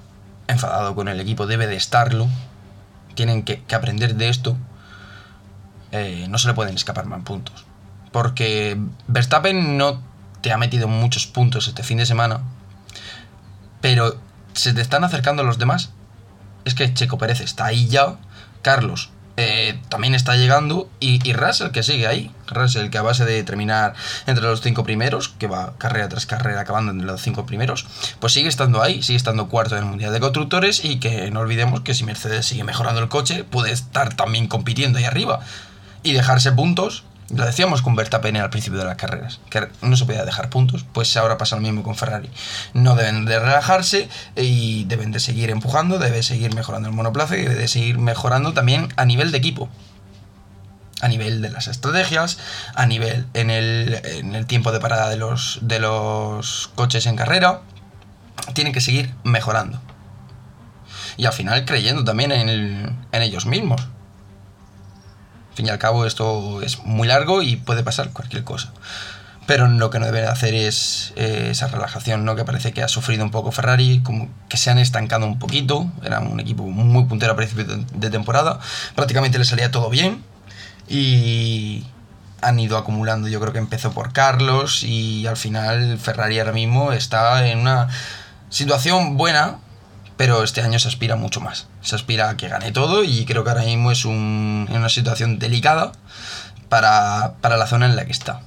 enfadado 0.48 0.94
con 0.94 1.06
el 1.08 1.20
equipo, 1.20 1.46
debe 1.46 1.66
de 1.66 1.76
estarlo, 1.76 2.28
tienen 3.14 3.42
que, 3.42 3.62
que 3.62 3.74
aprender 3.74 4.16
de 4.16 4.30
esto, 4.30 4.56
eh, 5.92 6.26
no 6.30 6.38
se 6.38 6.48
le 6.48 6.54
pueden 6.54 6.74
escapar 6.74 7.04
más 7.04 7.22
puntos. 7.22 7.66
Porque 8.10 8.80
Verstappen 9.06 9.76
no 9.76 10.02
te 10.40 10.50
ha 10.50 10.56
metido 10.56 10.88
muchos 10.88 11.26
puntos 11.26 11.68
este 11.68 11.82
fin 11.82 11.98
de 11.98 12.06
semana, 12.06 12.40
pero 13.82 14.18
se 14.54 14.72
te 14.72 14.80
están 14.80 15.04
acercando 15.04 15.44
los 15.44 15.58
demás. 15.58 15.90
Es 16.64 16.74
que 16.74 16.92
Checo 16.94 17.18
Pérez 17.18 17.40
está 17.40 17.66
ahí 17.66 17.86
ya, 17.88 18.16
Carlos 18.62 19.10
eh, 19.36 19.80
también 19.88 20.14
está 20.14 20.36
llegando 20.36 20.88
y, 21.00 21.20
y, 21.28 21.32
Russell 21.32 21.70
que 21.70 21.82
sigue 21.82 22.06
ahí. 22.06 22.30
Russell 22.46 22.88
que 22.88 22.98
a 22.98 23.02
base 23.02 23.24
de 23.24 23.42
terminar 23.42 23.94
entre 24.26 24.44
los 24.44 24.60
cinco 24.60 24.84
primeros, 24.84 25.28
que 25.28 25.48
va 25.48 25.74
carrera 25.76 26.08
tras 26.08 26.26
carrera 26.26 26.60
acabando 26.60 26.92
entre 26.92 27.06
los 27.06 27.20
cinco 27.20 27.44
primeros, 27.44 27.86
pues 28.20 28.32
sigue 28.32 28.48
estando 28.48 28.82
ahí, 28.82 29.02
sigue 29.02 29.16
estando 29.16 29.48
cuarto 29.48 29.76
en 29.76 29.82
el 29.82 29.88
Mundial 29.88 30.12
de 30.12 30.20
Constructores 30.20 30.84
y 30.84 31.00
que 31.00 31.30
no 31.32 31.40
olvidemos 31.40 31.80
que 31.80 31.94
si 31.94 32.04
Mercedes 32.04 32.46
sigue 32.46 32.62
mejorando 32.62 33.00
el 33.00 33.08
coche, 33.08 33.42
puede 33.42 33.72
estar 33.72 34.14
también 34.14 34.46
compitiendo 34.46 34.98
ahí 34.98 35.04
arriba 35.04 35.40
y 36.04 36.12
dejarse 36.12 36.52
puntos 36.52 37.02
lo 37.30 37.46
decíamos 37.46 37.80
con 37.80 37.96
Verstappen 37.96 38.36
al 38.36 38.50
principio 38.50 38.78
de 38.78 38.84
las 38.84 38.96
carreras, 38.96 39.40
que 39.48 39.66
no 39.80 39.96
se 39.96 40.04
podía 40.04 40.24
dejar 40.24 40.50
puntos, 40.50 40.84
pues 40.92 41.16
ahora 41.16 41.38
pasa 41.38 41.56
lo 41.56 41.62
mismo 41.62 41.82
con 41.82 41.94
Ferrari. 41.94 42.28
No 42.74 42.96
deben 42.96 43.24
de 43.24 43.38
relajarse 43.38 44.08
y 44.36 44.84
deben 44.84 45.10
de 45.10 45.20
seguir 45.20 45.50
empujando, 45.50 45.98
debe 45.98 46.22
seguir 46.22 46.54
mejorando 46.54 46.88
el 46.88 46.94
monoplaza 46.94 47.36
y 47.36 47.42
debe 47.42 47.54
de 47.54 47.68
seguir 47.68 47.98
mejorando 47.98 48.52
también 48.52 48.88
a 48.96 49.04
nivel 49.06 49.32
de 49.32 49.38
equipo. 49.38 49.70
A 51.00 51.08
nivel 51.08 51.42
de 51.42 51.50
las 51.50 51.66
estrategias, 51.66 52.38
a 52.74 52.86
nivel 52.86 53.26
en 53.34 53.50
el, 53.50 54.00
en 54.04 54.34
el 54.34 54.46
tiempo 54.46 54.70
de 54.70 54.80
parada 54.80 55.08
de 55.08 55.16
los, 55.16 55.58
de 55.62 55.78
los 55.78 56.70
coches 56.74 57.06
en 57.06 57.16
carrera. 57.16 57.62
Tienen 58.52 58.72
que 58.72 58.80
seguir 58.80 59.12
mejorando. 59.24 59.80
Y 61.16 61.26
al 61.26 61.32
final 61.32 61.64
creyendo 61.64 62.04
también 62.04 62.32
en, 62.32 62.96
en 63.12 63.22
ellos 63.22 63.46
mismos 63.46 63.88
al 65.54 65.56
fin 65.56 65.66
y 65.66 65.70
al 65.70 65.78
cabo 65.78 66.04
esto 66.04 66.62
es 66.62 66.82
muy 66.82 67.06
largo 67.06 67.40
y 67.40 67.54
puede 67.54 67.84
pasar 67.84 68.10
cualquier 68.10 68.42
cosa. 68.42 68.72
Pero 69.46 69.68
lo 69.68 69.88
que 69.88 70.00
no 70.00 70.06
deben 70.06 70.24
hacer 70.26 70.52
es 70.52 71.12
eh, 71.14 71.50
esa 71.52 71.68
relajación, 71.68 72.24
¿no? 72.24 72.34
Que 72.34 72.44
parece 72.44 72.72
que 72.72 72.82
ha 72.82 72.88
sufrido 72.88 73.22
un 73.22 73.30
poco 73.30 73.52
Ferrari, 73.52 74.00
como 74.02 74.28
que 74.48 74.56
se 74.56 74.70
han 74.70 74.78
estancado 74.78 75.26
un 75.26 75.38
poquito. 75.38 75.86
Era 76.02 76.18
un 76.18 76.40
equipo 76.40 76.64
muy 76.64 77.04
puntero 77.04 77.34
a 77.34 77.36
principio 77.36 77.64
de 77.66 78.10
temporada. 78.10 78.58
Prácticamente 78.96 79.38
le 79.38 79.44
salía 79.44 79.70
todo 79.70 79.90
bien. 79.90 80.24
Y 80.88 81.84
han 82.40 82.58
ido 82.58 82.76
acumulando. 82.76 83.28
Yo 83.28 83.38
creo 83.38 83.52
que 83.52 83.60
empezó 83.60 83.92
por 83.92 84.12
Carlos. 84.12 84.82
Y 84.82 85.28
al 85.28 85.36
final 85.36 85.98
Ferrari 85.98 86.40
ahora 86.40 86.52
mismo 86.52 86.90
está 86.90 87.46
en 87.46 87.60
una 87.60 87.88
situación 88.48 89.16
buena 89.16 89.58
pero 90.16 90.42
este 90.42 90.62
año 90.62 90.78
se 90.78 90.88
aspira 90.88 91.16
mucho 91.16 91.40
más. 91.40 91.66
Se 91.80 91.94
aspira 91.94 92.30
a 92.30 92.36
que 92.36 92.48
gane 92.48 92.72
todo 92.72 93.04
y 93.04 93.24
creo 93.24 93.44
que 93.44 93.50
ahora 93.50 93.64
mismo 93.64 93.90
es 93.90 94.04
un, 94.04 94.68
una 94.70 94.88
situación 94.88 95.38
delicada 95.38 95.92
para, 96.68 97.34
la 97.42 97.66
zona 97.66 97.86
en 97.86 97.96
la 97.96 98.04
que 98.04 98.12
está. 98.12 98.40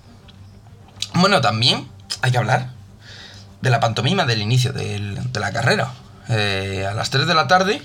Bueno, 1.13 1.41
también 1.41 1.87
hay 2.21 2.31
que 2.31 2.37
hablar 2.37 2.69
de 3.61 3.69
la 3.69 3.79
pantomima 3.79 4.25
del 4.25 4.41
inicio 4.41 4.71
de 4.73 5.39
la 5.39 5.51
carrera. 5.51 5.91
Eh, 6.29 6.85
a 6.89 6.93
las 6.93 7.09
3 7.09 7.25
de 7.25 7.33
la 7.33 7.47
tarde, 7.47 7.81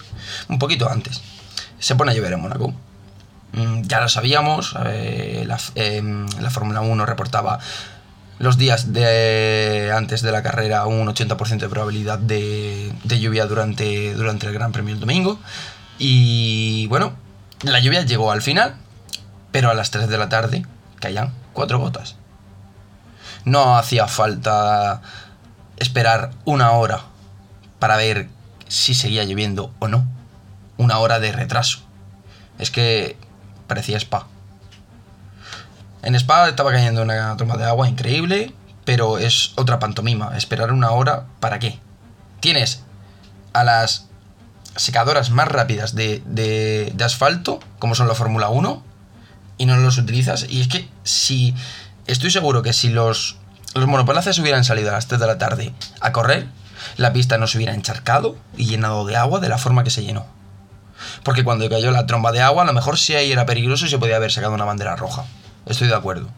un 0.48 0.58
poquito 0.58 0.90
antes, 0.90 1.22
se 1.78 1.94
pone 1.94 2.10
a 2.10 2.14
llover 2.14 2.32
en 2.32 2.40
Mónaco. 2.40 2.74
Mm, 3.52 3.82
ya 3.82 4.00
lo 4.00 4.08
sabíamos, 4.08 4.74
eh, 4.86 5.44
la, 5.46 5.58
eh, 5.76 6.02
la 6.40 6.50
Fórmula 6.50 6.80
1 6.80 7.06
reportaba 7.06 7.60
los 8.42 8.58
días 8.58 8.92
de 8.92 9.92
antes 9.94 10.20
de 10.20 10.32
la 10.32 10.42
carrera 10.42 10.84
un 10.86 11.06
80% 11.06 11.58
de 11.58 11.68
probabilidad 11.68 12.18
de, 12.18 12.92
lluvia 13.04 13.46
durante, 13.46 14.14
durante 14.14 14.48
el 14.48 14.52
Gran 14.52 14.72
Premio 14.72 14.92
el 14.92 15.00
domingo. 15.00 15.38
Y 15.96 16.88
bueno, 16.88 17.12
la 17.62 17.78
lluvia 17.78 18.02
llegó 18.02 18.32
al 18.32 18.42
final, 18.42 18.74
pero 19.52 19.70
a 19.70 19.74
las 19.74 19.92
3 19.92 20.08
de 20.08 20.18
la 20.18 20.28
tarde 20.28 20.66
caían 20.98 21.32
cuatro 21.52 21.78
gotas. 21.78 22.16
No 23.44 23.76
hacía 23.76 24.08
falta 24.08 25.02
esperar 25.76 26.32
una 26.44 26.72
hora 26.72 27.04
para 27.78 27.96
ver 27.96 28.28
si 28.66 28.94
seguía 28.94 29.22
lloviendo 29.22 29.72
o 29.78 29.86
no. 29.86 30.04
Una 30.78 30.98
hora 30.98 31.20
de 31.20 31.30
retraso. 31.30 31.78
Es 32.58 32.72
que 32.72 33.16
parecía 33.68 33.98
spa. 33.98 34.26
En 36.02 36.16
Spa 36.16 36.48
estaba 36.48 36.72
cayendo 36.72 37.02
una 37.02 37.36
tromba 37.36 37.56
de 37.56 37.64
agua 37.64 37.88
increíble, 37.88 38.52
pero 38.84 39.18
es 39.18 39.52
otra 39.54 39.78
pantomima. 39.78 40.36
Esperar 40.36 40.72
una 40.72 40.90
hora, 40.90 41.26
¿para 41.38 41.60
qué? 41.60 41.78
Tienes 42.40 42.82
a 43.52 43.62
las 43.62 44.08
secadoras 44.74 45.30
más 45.30 45.46
rápidas 45.46 45.94
de, 45.94 46.22
de, 46.26 47.04
asfalto, 47.04 47.60
como 47.78 47.94
son 47.94 48.08
la 48.08 48.14
Fórmula 48.14 48.48
1, 48.48 48.82
y 49.58 49.66
no 49.66 49.76
los 49.76 49.98
utilizas. 49.98 50.46
Y 50.48 50.60
es 50.60 50.68
que 50.68 50.88
si. 51.04 51.54
Estoy 52.08 52.32
seguro 52.32 52.62
que 52.62 52.72
si 52.72 52.88
los, 52.88 53.36
los 53.74 54.38
hubieran 54.38 54.64
salido 54.64 54.90
a 54.90 54.94
las 54.94 55.06
3 55.06 55.20
de 55.20 55.26
la 55.28 55.38
tarde 55.38 55.72
a 56.00 56.10
correr, 56.10 56.48
la 56.96 57.12
pista 57.12 57.38
no 57.38 57.46
se 57.46 57.58
hubiera 57.58 57.74
encharcado 57.74 58.36
y 58.56 58.66
llenado 58.66 59.04
de 59.06 59.16
agua 59.16 59.38
de 59.38 59.48
la 59.48 59.56
forma 59.56 59.84
que 59.84 59.90
se 59.90 60.02
llenó. 60.02 60.26
Porque 61.22 61.44
cuando 61.44 61.68
cayó 61.68 61.92
la 61.92 62.06
tromba 62.06 62.32
de 62.32 62.40
agua, 62.40 62.64
a 62.64 62.66
lo 62.66 62.72
mejor 62.72 62.98
si 62.98 63.14
ahí 63.14 63.30
era 63.30 63.46
peligroso 63.46 63.86
y 63.86 63.88
se 63.88 63.98
podía 63.98 64.16
haber 64.16 64.32
sacado 64.32 64.52
una 64.52 64.64
bandera 64.64 64.96
roja. 64.96 65.26
Estoy 65.66 65.88
de 65.88 65.94
acuerdo. 65.94 66.28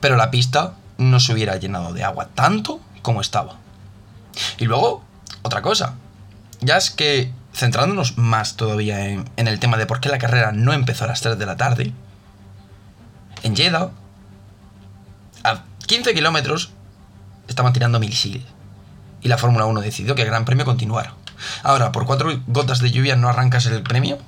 Pero 0.00 0.16
la 0.16 0.30
pista 0.30 0.74
no 0.98 1.20
se 1.20 1.32
hubiera 1.32 1.56
llenado 1.56 1.92
de 1.92 2.04
agua 2.04 2.28
tanto 2.34 2.80
como 3.02 3.20
estaba. 3.20 3.56
Y 4.58 4.64
luego, 4.64 5.04
otra 5.42 5.62
cosa. 5.62 5.94
Ya 6.60 6.76
es 6.76 6.90
que, 6.90 7.32
centrándonos 7.54 8.16
más 8.16 8.56
todavía 8.56 9.06
en, 9.08 9.28
el 9.36 9.60
tema 9.60 9.76
de 9.76 9.86
por 9.86 10.00
qué 10.00 10.08
la 10.08 10.18
carrera 10.18 10.52
no 10.52 10.72
empezó 10.72 11.04
a 11.04 11.08
las 11.08 11.20
3 11.20 11.38
de 11.38 11.46
la 11.46 11.56
tarde, 11.56 11.92
en 13.42 13.54
Jeddah, 13.54 13.90
a 15.44 15.62
15 15.86 16.14
kilómetros, 16.14 16.70
estaban 17.48 17.72
tirando 17.72 18.00
misiles. 18.00 18.42
Y 19.20 19.28
la 19.28 19.38
Fórmula 19.38 19.66
1 19.66 19.80
decidió 19.80 20.14
que 20.14 20.22
el 20.22 20.28
Gran 20.28 20.44
Premio 20.44 20.64
continuara. 20.64 21.14
Ahora, 21.62 21.92
por 21.92 22.06
cuatro 22.06 22.30
gotas 22.46 22.78
de 22.78 22.90
lluvia 22.90 23.16
no 23.16 23.28
arrancas 23.28 23.66
el 23.66 23.82
premio 23.82 24.18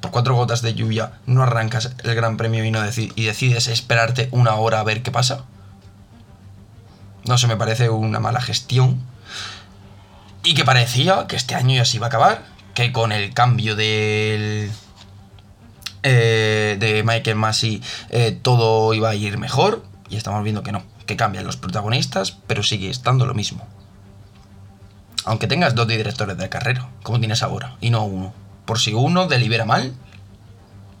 por 0.00 0.10
cuatro 0.10 0.34
gotas 0.34 0.62
de 0.62 0.74
lluvia 0.74 1.12
no 1.26 1.42
arrancas 1.42 1.94
el 2.02 2.14
Gran 2.14 2.36
Premio 2.36 2.64
y, 2.64 3.24
decides 3.24 3.68
esperarte 3.68 4.28
una 4.32 4.54
hora 4.54 4.80
a 4.80 4.84
ver 4.84 5.02
qué 5.02 5.10
pasa. 5.10 5.44
No 7.24 7.36
se 7.38 7.46
me 7.46 7.56
parece 7.56 7.90
una 7.90 8.18
mala 8.18 8.40
gestión. 8.40 9.02
Y 10.42 10.54
que 10.54 10.64
parecía 10.64 11.26
que 11.26 11.36
este 11.36 11.54
año 11.54 11.76
ya 11.76 11.84
se 11.84 11.98
iba 11.98 12.06
a 12.06 12.08
acabar. 12.08 12.44
Que 12.74 12.92
con 12.92 13.12
el 13.12 13.34
cambio 13.34 13.76
del. 13.76 14.70
Eh, 16.02 16.76
de 16.80 17.02
Michael 17.04 17.36
Massey 17.36 17.82
eh, 18.08 18.38
todo 18.40 18.94
iba 18.94 19.10
a 19.10 19.14
ir 19.14 19.36
mejor. 19.36 19.84
Y 20.08 20.16
estamos 20.16 20.42
viendo 20.42 20.62
que 20.62 20.72
no. 20.72 20.82
Que 21.04 21.16
cambian 21.16 21.44
los 21.44 21.58
protagonistas, 21.58 22.38
pero 22.46 22.62
sigue 22.62 22.88
estando 22.88 23.26
lo 23.26 23.34
mismo. 23.34 23.66
Aunque 25.26 25.46
tengas 25.46 25.74
dos 25.74 25.86
directores 25.86 26.38
de 26.38 26.48
carrera, 26.48 26.88
como 27.02 27.18
tienes 27.18 27.42
ahora, 27.42 27.76
y 27.82 27.90
no 27.90 28.04
uno 28.04 28.32
por 28.70 28.78
si 28.78 28.94
uno 28.94 29.26
delibera 29.26 29.64
mal 29.64 29.92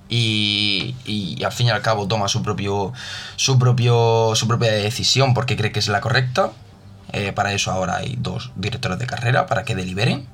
y, 0.08 0.96
y, 1.04 1.44
al 1.44 1.52
fin 1.52 1.68
y 1.68 1.70
al 1.70 1.80
cabo 1.82 2.08
toma 2.08 2.26
su 2.26 2.42
propio 2.42 2.92
su 3.36 3.60
propio 3.60 4.32
su 4.34 4.48
propia 4.48 4.72
decisión 4.72 5.34
porque 5.34 5.56
cree 5.56 5.70
que 5.70 5.78
es 5.78 5.86
la 5.86 6.00
correcta. 6.00 6.50
Eh, 7.12 7.30
para 7.32 7.52
eso 7.52 7.70
ahora 7.70 7.98
hay 7.98 8.16
dos 8.18 8.50
directores 8.56 8.98
de 8.98 9.06
carrera 9.06 9.46
para 9.46 9.64
que 9.64 9.76
deliberen. 9.76 10.26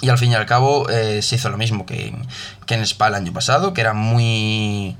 Y 0.00 0.08
al 0.08 0.18
fin 0.18 0.32
y 0.32 0.34
al 0.34 0.44
cabo 0.44 0.90
eh, 0.90 1.22
se 1.22 1.36
hizo 1.36 1.50
lo 1.50 1.56
mismo 1.56 1.86
que, 1.86 2.16
que 2.66 2.74
en 2.74 2.82
Spa 2.82 3.06
el 3.06 3.14
año 3.14 3.32
pasado 3.32 3.72
que 3.72 3.80
era 3.80 3.92
muy 3.92 4.96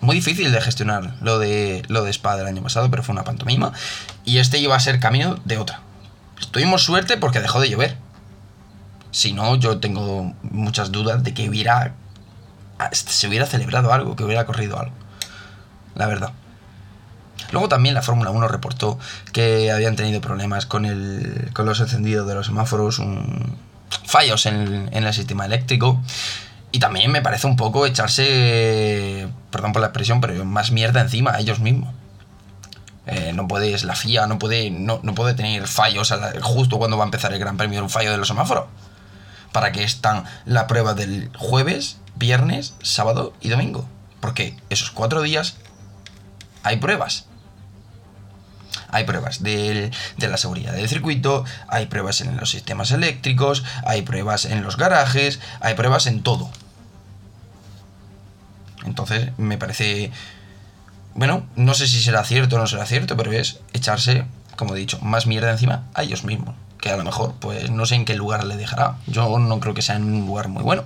muy 0.00 0.14
difícil 0.14 0.52
de 0.52 0.60
gestionar 0.60 1.16
lo 1.20 1.40
de 1.40 1.82
lo 1.88 2.04
de 2.04 2.10
Spa 2.12 2.36
del 2.36 2.46
año 2.46 2.62
pasado 2.62 2.88
pero 2.92 3.02
fue 3.02 3.12
una 3.12 3.24
pantomima. 3.24 3.72
Y 4.24 4.38
este 4.38 4.58
iba 4.58 4.76
a 4.76 4.78
ser 4.78 5.00
camino 5.00 5.40
de 5.44 5.58
otra. 5.58 5.80
Tuvimos 6.52 6.84
suerte 6.84 7.16
porque 7.16 7.40
dejó 7.40 7.58
de 7.58 7.70
llover 7.70 8.03
si 9.14 9.32
no, 9.32 9.54
yo 9.54 9.78
tengo 9.78 10.34
muchas 10.42 10.90
dudas 10.90 11.22
de 11.22 11.32
que 11.34 11.48
hubiera. 11.48 11.94
se 12.90 13.28
hubiera 13.28 13.46
celebrado 13.46 13.92
algo, 13.92 14.16
que 14.16 14.24
hubiera 14.24 14.44
corrido 14.44 14.76
algo. 14.76 14.92
La 15.94 16.08
verdad. 16.08 16.32
Luego 17.52 17.68
también 17.68 17.94
la 17.94 18.02
Fórmula 18.02 18.30
1 18.30 18.48
reportó 18.48 18.98
que 19.32 19.70
habían 19.70 19.94
tenido 19.94 20.20
problemas 20.20 20.66
con, 20.66 20.84
el, 20.84 21.50
con 21.52 21.64
los 21.64 21.78
encendidos 21.78 22.26
de 22.26 22.34
los 22.34 22.46
semáforos, 22.46 23.00
fallos 24.04 24.46
en, 24.46 24.88
en, 24.92 25.04
el 25.04 25.14
sistema 25.14 25.46
eléctrico. 25.46 26.02
Y 26.72 26.80
también 26.80 27.12
me 27.12 27.22
parece 27.22 27.46
un 27.46 27.54
poco 27.54 27.86
echarse, 27.86 29.28
perdón 29.52 29.72
por 29.72 29.80
la 29.80 29.88
expresión, 29.88 30.20
pero 30.20 30.44
más 30.44 30.72
mierda 30.72 31.00
encima 31.00 31.34
a 31.34 31.38
ellos 31.38 31.60
mismos. 31.60 31.94
Eh, 33.06 33.32
no 33.32 33.46
puedes, 33.46 33.84
la 33.84 33.94
FIA 33.94 34.26
no 34.26 34.40
puede, 34.40 34.70
no, 34.72 34.98
no 35.04 35.14
puede 35.14 35.34
tener 35.34 35.68
fallos 35.68 36.12
justo 36.42 36.78
cuando 36.78 36.96
va 36.96 37.04
a 37.04 37.06
empezar 37.06 37.32
el 37.32 37.38
Gran 37.38 37.56
Premio, 37.56 37.80
un 37.80 37.90
fallo 37.90 38.10
de 38.10 38.16
los 38.16 38.26
semáforos. 38.26 38.64
¿Para 39.54 39.70
que 39.70 39.84
están 39.84 40.24
la 40.46 40.66
prueba 40.66 40.94
del 40.94 41.30
jueves, 41.38 41.98
viernes, 42.16 42.74
sábado 42.82 43.34
y 43.40 43.50
domingo? 43.50 43.88
Porque 44.18 44.56
esos 44.68 44.90
cuatro 44.90 45.22
días 45.22 45.54
hay 46.64 46.78
pruebas. 46.78 47.26
Hay 48.88 49.04
pruebas 49.04 49.44
de 49.44 49.92
la 50.18 50.38
seguridad 50.38 50.72
del 50.72 50.88
circuito, 50.88 51.44
hay 51.68 51.86
pruebas 51.86 52.20
en 52.20 52.36
los 52.36 52.50
sistemas 52.50 52.90
eléctricos, 52.90 53.62
hay 53.86 54.02
pruebas 54.02 54.44
en 54.44 54.64
los 54.64 54.76
garajes, 54.76 55.38
hay 55.60 55.74
pruebas 55.74 56.08
en 56.08 56.24
todo. 56.24 56.50
Entonces 58.84 59.30
me 59.38 59.56
parece 59.56 60.10
bueno, 61.14 61.46
no 61.54 61.74
sé 61.74 61.86
si 61.86 62.00
será 62.00 62.24
cierto 62.24 62.56
o 62.56 62.58
no 62.58 62.66
será 62.66 62.86
cierto, 62.86 63.16
pero 63.16 63.30
es 63.30 63.60
echarse, 63.72 64.24
como 64.56 64.74
he 64.74 64.78
dicho, 64.80 64.98
más 65.00 65.28
mierda 65.28 65.52
encima 65.52 65.84
a 65.94 66.02
ellos 66.02 66.24
mismos. 66.24 66.56
Que 66.84 66.90
a 66.90 66.98
lo 66.98 67.04
mejor, 67.04 67.32
pues 67.40 67.70
no 67.70 67.86
sé 67.86 67.94
en 67.94 68.04
qué 68.04 68.14
lugar 68.14 68.44
le 68.44 68.58
dejará. 68.58 68.96
Yo 69.06 69.38
no 69.38 69.58
creo 69.58 69.72
que 69.72 69.80
sea 69.80 69.96
en 69.96 70.04
un 70.04 70.26
lugar 70.26 70.48
muy 70.48 70.62
bueno. 70.62 70.84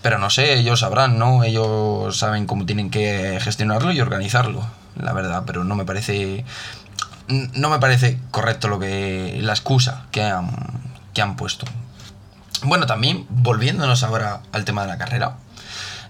Pero 0.00 0.18
no 0.18 0.30
sé, 0.30 0.54
ellos 0.54 0.80
sabrán, 0.80 1.18
¿no? 1.18 1.44
Ellos 1.44 2.16
saben 2.16 2.46
cómo 2.46 2.64
tienen 2.64 2.88
que 2.88 3.38
gestionarlo 3.42 3.92
y 3.92 4.00
organizarlo, 4.00 4.66
la 4.96 5.12
verdad. 5.12 5.42
Pero 5.46 5.64
no 5.64 5.76
me 5.76 5.84
parece. 5.84 6.46
No 7.28 7.68
me 7.68 7.80
parece 7.80 8.18
correcto 8.30 8.68
lo 8.68 8.78
que. 8.78 9.40
la 9.42 9.52
excusa 9.52 10.06
que 10.10 10.22
han, 10.22 10.48
que 11.12 11.20
han 11.20 11.36
puesto. 11.36 11.66
Bueno, 12.62 12.86
también, 12.86 13.26
volviéndonos 13.28 14.02
ahora 14.04 14.40
al 14.52 14.64
tema 14.64 14.80
de 14.80 14.88
la 14.88 14.96
carrera. 14.96 15.36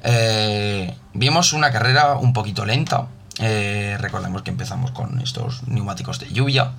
Eh, 0.04 0.96
vimos 1.14 1.52
una 1.52 1.72
carrera 1.72 2.14
un 2.14 2.32
poquito 2.32 2.64
lenta. 2.64 3.08
Eh, 3.40 3.96
recordemos 3.98 4.42
que 4.42 4.52
empezamos 4.52 4.92
con 4.92 5.20
estos 5.20 5.66
neumáticos 5.66 6.20
de 6.20 6.28
lluvia. 6.28 6.74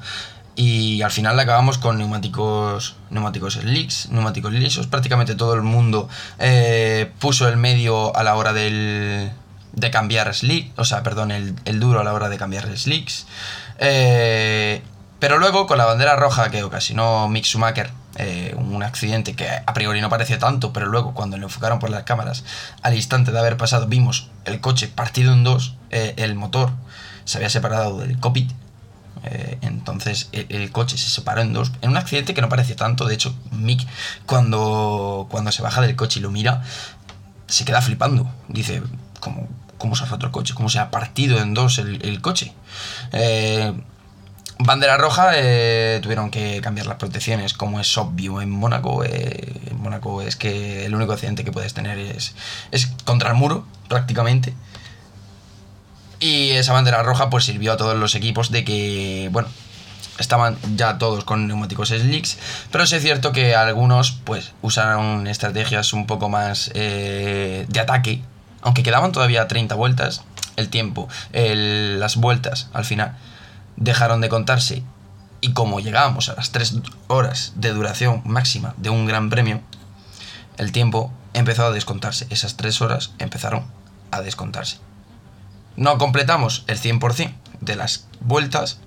Y 0.55 1.01
al 1.01 1.11
final 1.11 1.39
acabamos 1.39 1.79
con 1.79 1.97
neumáticos, 1.97 2.95
neumáticos 3.09 3.55
slicks, 3.55 4.09
neumáticos 4.11 4.53
lisos. 4.53 4.87
Prácticamente 4.87 5.35
todo 5.35 5.55
el 5.55 5.63
mundo 5.63 6.07
eh, 6.39 7.11
puso 7.19 7.47
el 7.47 7.57
medio 7.57 8.15
a 8.15 8.23
la 8.23 8.35
hora 8.35 8.53
del, 8.53 9.31
de 9.71 9.91
cambiar 9.91 10.33
slick, 10.33 10.77
o 10.77 10.85
sea, 10.85 11.01
perdón, 11.01 11.31
el, 11.31 11.79
duro 11.79 12.01
a 12.01 12.03
la 12.03 12.13
hora 12.13 12.29
de 12.29 12.37
cambiar 12.37 12.77
slicks. 12.77 13.25
pero 13.77 15.39
luego 15.39 15.65
con 15.65 15.79
la 15.79 15.85
bandera 15.85 16.15
roja 16.15 16.51
que 16.51 16.63
ocasionó 16.63 17.27
Mick 17.29 17.45
Schumacher 17.45 17.91
eh, 18.15 18.53
un 18.55 18.83
accidente 18.83 19.35
que 19.35 19.49
a 19.49 19.73
priori 19.73 19.99
no 19.99 20.09
parecía 20.09 20.37
tanto, 20.37 20.71
pero 20.71 20.85
luego 20.85 21.15
cuando 21.15 21.37
lo 21.37 21.45
enfocaron 21.45 21.79
por 21.79 21.89
las 21.89 22.03
cámaras, 22.03 22.43
al 22.83 22.93
instante 22.93 23.31
de 23.31 23.39
haber 23.39 23.57
pasado, 23.57 23.87
vimos 23.87 24.29
el 24.45 24.61
coche 24.61 24.87
partido 24.87 25.33
en 25.33 25.43
dos, 25.43 25.75
eh, 25.89 26.13
el 26.17 26.35
motor 26.35 26.69
se 27.25 27.39
había 27.39 27.49
separado 27.49 27.97
del 27.97 28.19
cockpit, 28.19 28.51
eh, 29.23 29.57
entonces 29.61 30.29
el, 30.31 30.71
coche 30.71 30.97
se 30.97 31.09
separó 31.09 31.41
en 31.41 31.53
dos, 31.53 31.71
en 31.81 31.91
un 31.91 31.97
accidente 31.97 32.33
que 32.33 32.41
no 32.41 32.49
parecía 32.49 32.75
tanto, 32.75 33.05
de 33.05 33.15
hecho 33.15 33.35
Mick 33.51 33.85
cuando, 34.25 35.27
cuando 35.29 35.51
se 35.51 35.61
baja 35.61 35.81
del 35.81 35.95
coche 35.95 36.19
y 36.19 36.23
lo 36.23 36.31
mira, 36.31 36.63
se 37.47 37.65
queda 37.65 37.81
flipando, 37.81 38.31
dice, 38.47 38.81
¿cómo, 39.19 39.47
cómo 39.77 39.95
se 39.95 40.03
ha 40.03 40.07
roto 40.07 40.25
el 40.25 40.31
coche? 40.31 40.53
¿Cómo 40.53 40.69
se 40.69 40.79
ha 40.79 40.91
partido 40.91 41.39
en 41.39 41.53
dos 41.53 41.77
el, 41.77 42.21
coche? 42.21 42.53
Bandera 44.59 44.97
roja, 44.97 45.31
eh, 45.35 45.99
tuvieron 46.01 46.29
que 46.29 46.61
cambiar 46.61 46.87
las 46.87 46.97
protecciones, 46.97 47.53
como 47.53 47.79
es 47.79 47.97
obvio 47.97 48.41
en 48.41 48.49
Mónaco. 48.49 49.03
Eh, 49.03 49.51
en 49.69 49.81
Mónaco 49.81 50.21
es 50.21 50.35
que 50.35 50.85
el 50.85 50.95
único 50.95 51.13
accidente 51.13 51.43
que 51.43 51.51
puedes 51.51 51.73
tener 51.73 51.97
es, 51.97 52.35
es 52.71 52.87
contra 53.03 53.31
el 53.31 53.35
muro, 53.35 53.65
prácticamente. 53.89 54.53
Y 56.23 56.51
esa 56.51 56.71
bandera 56.71 57.03
roja 57.03 57.29
pues 57.29 57.43
sirvió 57.43 57.73
a 57.73 57.75
todos 57.75 57.97
los 57.97 58.15
equipos 58.15 58.49
de 58.49 58.63
que, 58.63 59.27
bueno, 59.33 59.49
estaban 60.17 60.57
ya 60.77 60.97
todos 60.97 61.25
con 61.25 61.47
neumáticos 61.47 61.89
slicks, 61.89 62.37
pero 62.71 62.85
es 62.85 62.91
cierto 62.91 63.33
que 63.33 63.55
algunos 63.55 64.13
pues 64.23 64.53
usaron 64.61 65.27
estrategias 65.27 65.91
un 65.91 66.07
poco 66.07 66.29
más 66.29 66.71
eh, 66.75 67.65
de 67.67 67.79
ataque, 67.81 68.21
aunque 68.61 68.83
quedaban 68.83 69.11
todavía 69.11 69.49
30 69.49 69.75
vueltas, 69.75 70.23
el 70.55 70.69
tiempo, 70.69 71.09
las 71.33 72.15
vueltas 72.15 72.69
al 72.71 72.85
final 72.85 73.17
dejaron 73.75 74.21
de 74.21 74.29
contarse 74.29 74.81
y 75.41 75.51
como 75.51 75.81
llegábamos 75.81 76.29
a 76.29 76.35
las 76.35 76.53
3 76.53 76.75
horas 77.07 77.51
de 77.57 77.73
duración 77.73 78.21
máxima 78.23 78.75
de 78.77 78.89
un 78.89 79.07
gran 79.07 79.29
premio, 79.29 79.59
el 80.55 80.71
tiempo 80.71 81.11
empezó 81.33 81.65
a 81.65 81.71
descontarse. 81.71 82.27
Esas 82.29 82.55
3 82.55 82.81
horas 82.81 83.11
empezaron 83.19 83.65
a 84.11 84.21
descontarse. 84.21 84.77
No 85.75 85.97
completamos 85.97 86.63
el 86.67 86.79
100% 86.79 87.33
de 87.61 87.75
las 87.75 88.07
vueltas, 88.19 88.79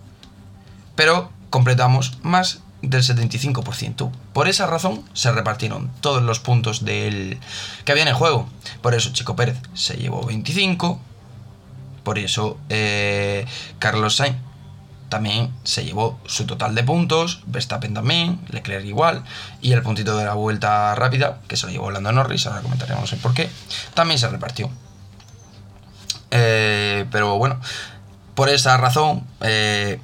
pero 0.94 1.30
completamos 1.50 2.18
más 2.22 2.60
del 2.82 3.02
75%. 3.02 4.10
Por 4.32 4.48
esa 4.48 4.66
razón 4.66 5.02
se 5.12 5.32
repartieron 5.32 5.90
todos 6.00 6.22
los 6.22 6.40
puntos 6.40 6.84
del 6.84 7.38
que 7.84 7.92
había 7.92 8.02
en 8.02 8.08
el 8.08 8.14
juego. 8.14 8.48
Por 8.82 8.94
eso 8.94 9.12
Chico 9.12 9.36
Pérez 9.36 9.58
se 9.74 9.96
llevó 9.96 10.24
25. 10.24 11.00
Por 12.04 12.18
eso 12.18 12.58
eh, 12.68 13.46
Carlos 13.78 14.16
Sainz 14.16 14.36
también 15.08 15.52
se 15.64 15.84
llevó 15.84 16.18
su 16.26 16.46
total 16.46 16.74
de 16.74 16.82
puntos, 16.82 17.42
Verstappen 17.46 17.94
también, 17.94 18.40
Leclerc 18.48 18.84
igual, 18.84 19.24
y 19.60 19.72
el 19.72 19.82
puntito 19.82 20.16
de 20.16 20.24
la 20.24 20.34
vuelta 20.34 20.94
rápida, 20.94 21.40
que 21.48 21.56
se 21.56 21.66
lo 21.66 21.72
llevó 21.72 21.90
Lando 21.90 22.12
Norris, 22.12 22.46
ahora 22.46 22.62
comentaremos 22.62 23.12
el 23.12 23.20
por 23.20 23.32
qué, 23.32 23.48
también 23.94 24.18
se 24.18 24.28
repartió. 24.28 24.68
Eh, 26.30 27.06
pero 27.10 27.38
bueno, 27.38 27.60
por 28.34 28.48
esa 28.48 28.76
razón, 28.76 29.26
eh, 29.40 30.00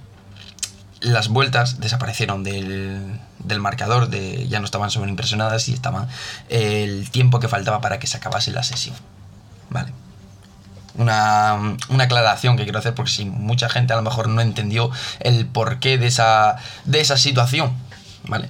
las 1.00 1.28
vueltas 1.28 1.80
desaparecieron 1.80 2.44
del, 2.44 3.20
del 3.40 3.60
marcador, 3.60 4.08
de, 4.08 4.46
ya 4.48 4.60
no 4.60 4.64
estaban 4.64 4.90
sobreimpresionadas 4.90 5.68
y 5.68 5.74
estaban 5.74 6.08
el 6.48 7.10
tiempo 7.10 7.40
que 7.40 7.48
faltaba 7.48 7.80
para 7.80 7.98
que 7.98 8.06
se 8.06 8.16
acabase 8.16 8.52
la 8.52 8.62
sesión. 8.62 8.96
Vale 9.70 9.92
una, 10.96 11.76
aclaración 11.98 12.56
que 12.56 12.64
quiero 12.64 12.78
hacer 12.78 12.94
porque 12.94 13.10
si 13.10 13.24
mucha 13.24 13.68
gente 13.68 13.92
a 13.92 13.96
lo 13.96 14.02
mejor 14.02 14.28
no 14.28 14.40
entendió 14.40 14.90
el 15.20 15.46
porqué 15.46 15.98
de 15.98 16.06
esa, 16.06 16.56
de 16.84 17.00
esa 17.00 17.16
situación. 17.16 17.72
¿vale? 18.24 18.48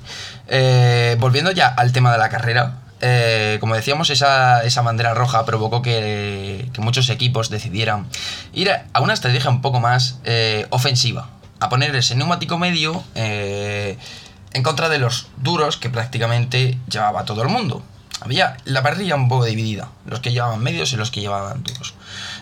Eh, 0.48 1.16
volviendo 1.18 1.50
ya 1.50 1.68
al 1.68 1.92
tema 1.92 2.12
de 2.12 2.18
la 2.18 2.28
carrera, 2.28 2.74
eh, 3.02 3.58
como 3.60 3.74
decíamos, 3.74 4.08
esa, 4.10 4.64
esa, 4.64 4.82
bandera 4.82 5.12
roja 5.12 5.44
provocó 5.44 5.82
que, 5.82 6.70
muchos 6.78 7.10
equipos 7.10 7.50
decidieran 7.50 8.06
ir 8.54 8.70
a 8.70 9.00
una 9.00 9.12
estrategia 9.12 9.50
un 9.50 9.60
poco 9.60 9.80
más 9.80 10.18
eh, 10.24 10.66
ofensiva, 10.70 11.28
a 11.60 11.68
poner 11.68 11.94
ese 11.94 12.14
neumático 12.14 12.58
medio 12.58 13.04
en 13.14 14.62
contra 14.62 14.88
de 14.88 14.98
los 14.98 15.28
duros 15.38 15.76
que 15.76 15.90
prácticamente 15.90 16.78
llevaba 16.88 17.24
todo 17.24 17.42
el 17.42 17.48
mundo. 17.48 17.82
Había 18.20 18.56
la 18.64 18.82
parrilla 18.82 19.16
un 19.16 19.28
poco 19.28 19.44
dividida, 19.44 19.88
los 20.06 20.20
que 20.20 20.32
llevaban 20.32 20.62
medios 20.62 20.92
y 20.92 20.96
los 20.96 21.10
que 21.10 21.20
llevaban 21.20 21.64
duros. 21.64 21.94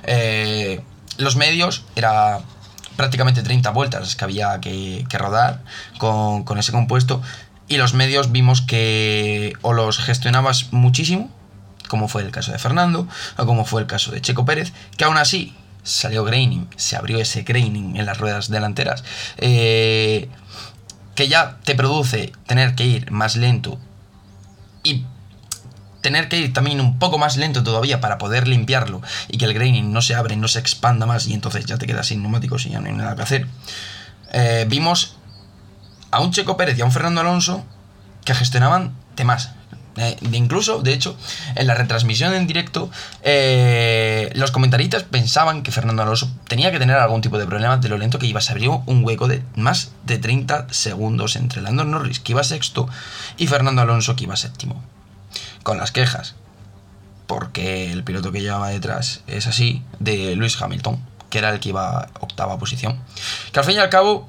Eh, 0.05 0.83
los 1.17 1.37
medios 1.37 1.85
era 1.97 2.41
prácticamente 2.97 3.43
30 3.43 3.71
vueltas 3.71 4.15
que 4.15 4.25
había 4.25 4.61
que, 4.61 5.07
rodar 5.13 5.63
con, 5.99 6.59
ese 6.59 6.73
compuesto 6.73 7.23
y 7.71 7.77
los 7.77 7.95
medios 7.95 8.33
vimos 8.33 8.61
que 8.61 9.55
o 9.63 9.73
los 9.73 9.99
gestionabas 9.99 10.73
muchísimo, 10.73 11.31
como 11.89 12.09
fue 12.09 12.23
el 12.23 12.33
caso 12.33 12.51
de 12.51 12.59
Fernando, 12.59 13.07
o 13.39 13.47
como 13.47 13.65
fue 13.65 13.81
el 13.81 13.87
caso 13.87 14.11
de 14.11 14.21
Checo 14.21 14.45
Pérez, 14.45 14.73
que 14.97 15.05
aún 15.05 15.17
así 15.17 15.55
salió 15.85 16.25
graining, 16.25 16.69
se 16.75 16.97
abrió 16.97 17.21
ese 17.21 17.43
graining 17.43 17.97
en 17.97 18.07
las 18.07 18.19
ruedas 18.19 18.51
delanteras, 18.51 19.05
eh, 19.37 20.29
que 21.15 21.29
ya 21.29 21.59
te 21.63 21.77
produce 21.77 22.33
tener 22.45 22.75
que 22.75 22.87
ir 22.87 23.13
más 23.13 23.37
lento 23.37 23.79
y 24.83 25.05
tener 26.01 26.29
que 26.29 26.39
ir 26.39 26.53
también 26.53 26.81
un 26.81 26.99
poco 26.99 27.19
más 27.19 27.37
lento 27.37 27.63
todavía 27.63 28.01
para 28.01 28.19
poder 28.19 28.49
limpiarlo 28.49 29.01
y 29.29 29.39
que 29.39 29.45
el 29.45 29.55
graining 29.55 29.93
no 29.93 30.03
se 30.03 30.17
abre, 30.17 30.35
no 30.35 30.49
se 30.49 30.59
expanda 30.59 31.07
más 31.07 31.29
y 31.29 31.35
entonces 31.35 31.67
ya 31.67 31.79
te 31.79 31.87
quedas 31.87 32.09
sin 32.09 32.21
neumáticos 32.21 32.67
y 32.67 32.71
ya 32.71 32.81
no 32.81 32.89
hay 32.89 32.95
nada 32.95 33.15
que 33.15 33.23
hacer. 33.23 33.47
Eh, 34.33 34.67
vimos 34.69 35.20
a 36.11 36.21
un 36.21 36.33
Checo 36.33 36.57
Pérez 36.57 36.79
y 36.79 36.83
a 36.83 36.85
un 36.85 36.93
Fernando 36.93 37.21
Alonso 37.21 37.65
que 38.25 38.35
gestionaban 38.35 38.95
temas. 39.15 39.53
Eh, 39.97 40.17
incluso, 40.33 40.81
de 40.81 40.93
hecho, 40.93 41.17
en 41.57 41.67
la 41.67 41.75
retransmisión 41.75 42.33
en 42.33 42.47
directo, 42.47 42.91
eh, 43.23 44.31
los 44.35 44.51
comentaristas 44.51 45.03
pensaban 45.03 45.63
que 45.63 45.73
Fernando 45.73 46.03
Alonso 46.03 46.31
tenía 46.49 46.71
que 46.71 46.79
tener 46.79 46.97
algún 46.97 47.21
tipo 47.21 47.39
de 47.39 47.47
problema 47.47 47.77
de 47.77 47.89
lo 47.89 47.99
lento 47.99 48.19
que 48.19 48.27
iba. 48.27 48.41
Se 48.41 48.53
abrió 48.53 48.83
un 48.87 49.05
hueco 49.05 49.29
de 49.29 49.43
más 49.57 49.93
de 50.05 50.19
30 50.19 50.69
segundos 50.71 51.37
entre 51.37 51.61
Lando 51.61 51.85
Norris, 51.85 52.21
que 52.21 52.33
iba 52.33 52.45
sexto, 52.45 52.89
y 53.37 53.47
Fernando 53.47 53.83
Alonso, 53.83 54.17
que 54.17 54.25
iba 54.25 54.37
séptimo 54.37 54.83
con 55.63 55.79
las 55.79 55.93
quejas, 55.93 56.35
porque 57.27 57.93
el 57.93 58.03
piloto 58.05 58.33
que 58.33 58.41
llevaba 58.41 58.71
detrás 58.71 59.23
es 59.27 59.47
así, 59.47 59.83
de 59.99 60.35
Lewis 60.37 60.61
Hamilton, 60.61 61.05
que 61.29 61.39
era 61.39 61.51
el 61.51 61.61
que 61.61 61.71
iba 61.71 62.01
a 62.01 62.11
octava 62.21 62.59
posición. 62.59 62.99
Que 63.53 63.59
al 63.59 63.65
fin 63.65 63.77
y 63.77 63.79
al 63.79 63.91
cabo 63.91 64.29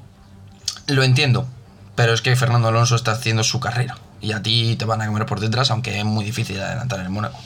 lo 0.86 1.02
entiendo, 1.02 1.46
pero 1.94 2.14
es 2.14 2.22
que 2.22 2.34
Fernando 2.36 2.68
Alonso 2.68 2.96
está 2.96 3.12
haciendo 3.12 3.44
su 3.44 3.60
carrera 3.60 3.96
y 4.20 4.32
a 4.32 4.42
ti 4.42 4.76
te 4.76 4.84
van 4.84 5.02
a 5.02 5.06
comer 5.06 5.26
por 5.26 5.40
detrás, 5.40 5.70
aunque 5.70 5.98
es 5.98 6.04
muy 6.04 6.24
difícil 6.24 6.60
adelantar 6.60 7.00
en 7.00 7.06
el 7.06 7.10
Mónaco. 7.10 7.38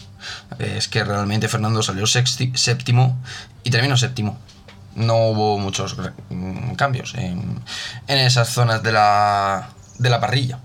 Es 0.59 0.89
que 0.89 1.05
realmente 1.05 1.49
Fernando 1.49 1.83
salió 1.83 2.07
séptimo 2.07 3.19
y 3.65 3.71
terminó 3.71 3.97
séptimo. 3.97 4.39
No 4.95 5.17
hubo 5.29 5.59
muchos 5.59 5.97
mm, 6.31 6.75
cambios 6.75 7.15
en, 7.15 7.63
esas 8.07 8.49
zonas 8.49 8.83
de 8.83 8.93
la, 8.93 9.69
de 9.99 10.11
la 10.11 10.21
parrilla. 10.21 10.59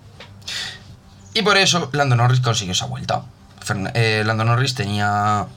Y 1.34 1.42
por 1.42 1.58
eso 1.58 1.90
Lando 1.94 2.16
Norris 2.16 2.42
consiguió 2.42 2.74
esa 2.74 2.86
vuelta. 2.86 3.24
Eh, 3.94 4.24
Lando 4.26 4.44
Norris 4.44 4.76
tenía 4.76 5.48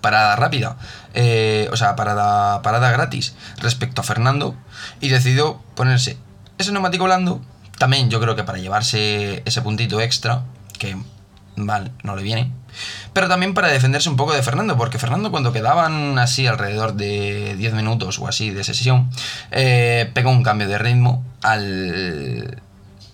parada 0.00 0.36
rápida, 0.36 0.76
eh, 1.14 1.68
o 1.72 1.76
sea, 1.76 1.94
parada, 1.94 2.62
parada 2.62 2.90
gratis 2.90 3.34
respecto 3.58 4.00
a 4.00 4.04
Fernando 4.04 4.54
y 5.00 5.08
decidió 5.08 5.60
ponerse 5.74 6.18
ese 6.60 6.72
neumático 6.72 7.04
blando, 7.04 7.40
también 7.78 8.10
yo 8.10 8.20
creo 8.20 8.36
que 8.36 8.44
para 8.44 8.58
llevarse 8.58 9.42
ese 9.44 9.62
puntito 9.62 10.00
extra, 10.00 10.42
que 10.78 10.96
mal 11.56 11.92
no 12.02 12.16
le 12.16 12.22
viene, 12.22 12.52
pero 13.12 13.28
también 13.28 13.54
para 13.54 13.68
defenderse 13.68 14.08
un 14.08 14.16
poco 14.16 14.32
de 14.32 14.42
Fernando, 14.42 14.76
porque 14.76 14.98
Fernando 14.98 15.30
cuando 15.30 15.52
quedaban 15.52 16.18
así 16.18 16.46
alrededor 16.46 16.94
de 16.94 17.56
10 17.56 17.74
minutos 17.74 18.18
o 18.18 18.28
así 18.28 18.50
de 18.50 18.64
sesión, 18.64 19.10
eh, 19.50 20.10
pegó 20.14 20.30
un 20.30 20.42
cambio 20.42 20.68
de 20.68 20.78
ritmo 20.78 21.24
al, 21.42 22.62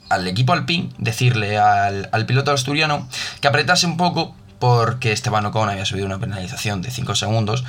al 0.08 0.26
equipo 0.26 0.52
alpín, 0.52 0.92
decirle 0.98 1.58
al, 1.58 2.08
al 2.12 2.26
piloto 2.26 2.52
asturiano 2.52 3.08
que 3.40 3.48
apretase 3.48 3.86
un 3.86 3.96
poco 3.96 4.34
porque 4.58 5.12
Esteban 5.12 5.46
Ocon 5.46 5.68
había 5.68 5.84
subido 5.84 6.06
una 6.06 6.18
penalización 6.18 6.82
de 6.82 6.90
5 6.90 7.14
segundos 7.14 7.64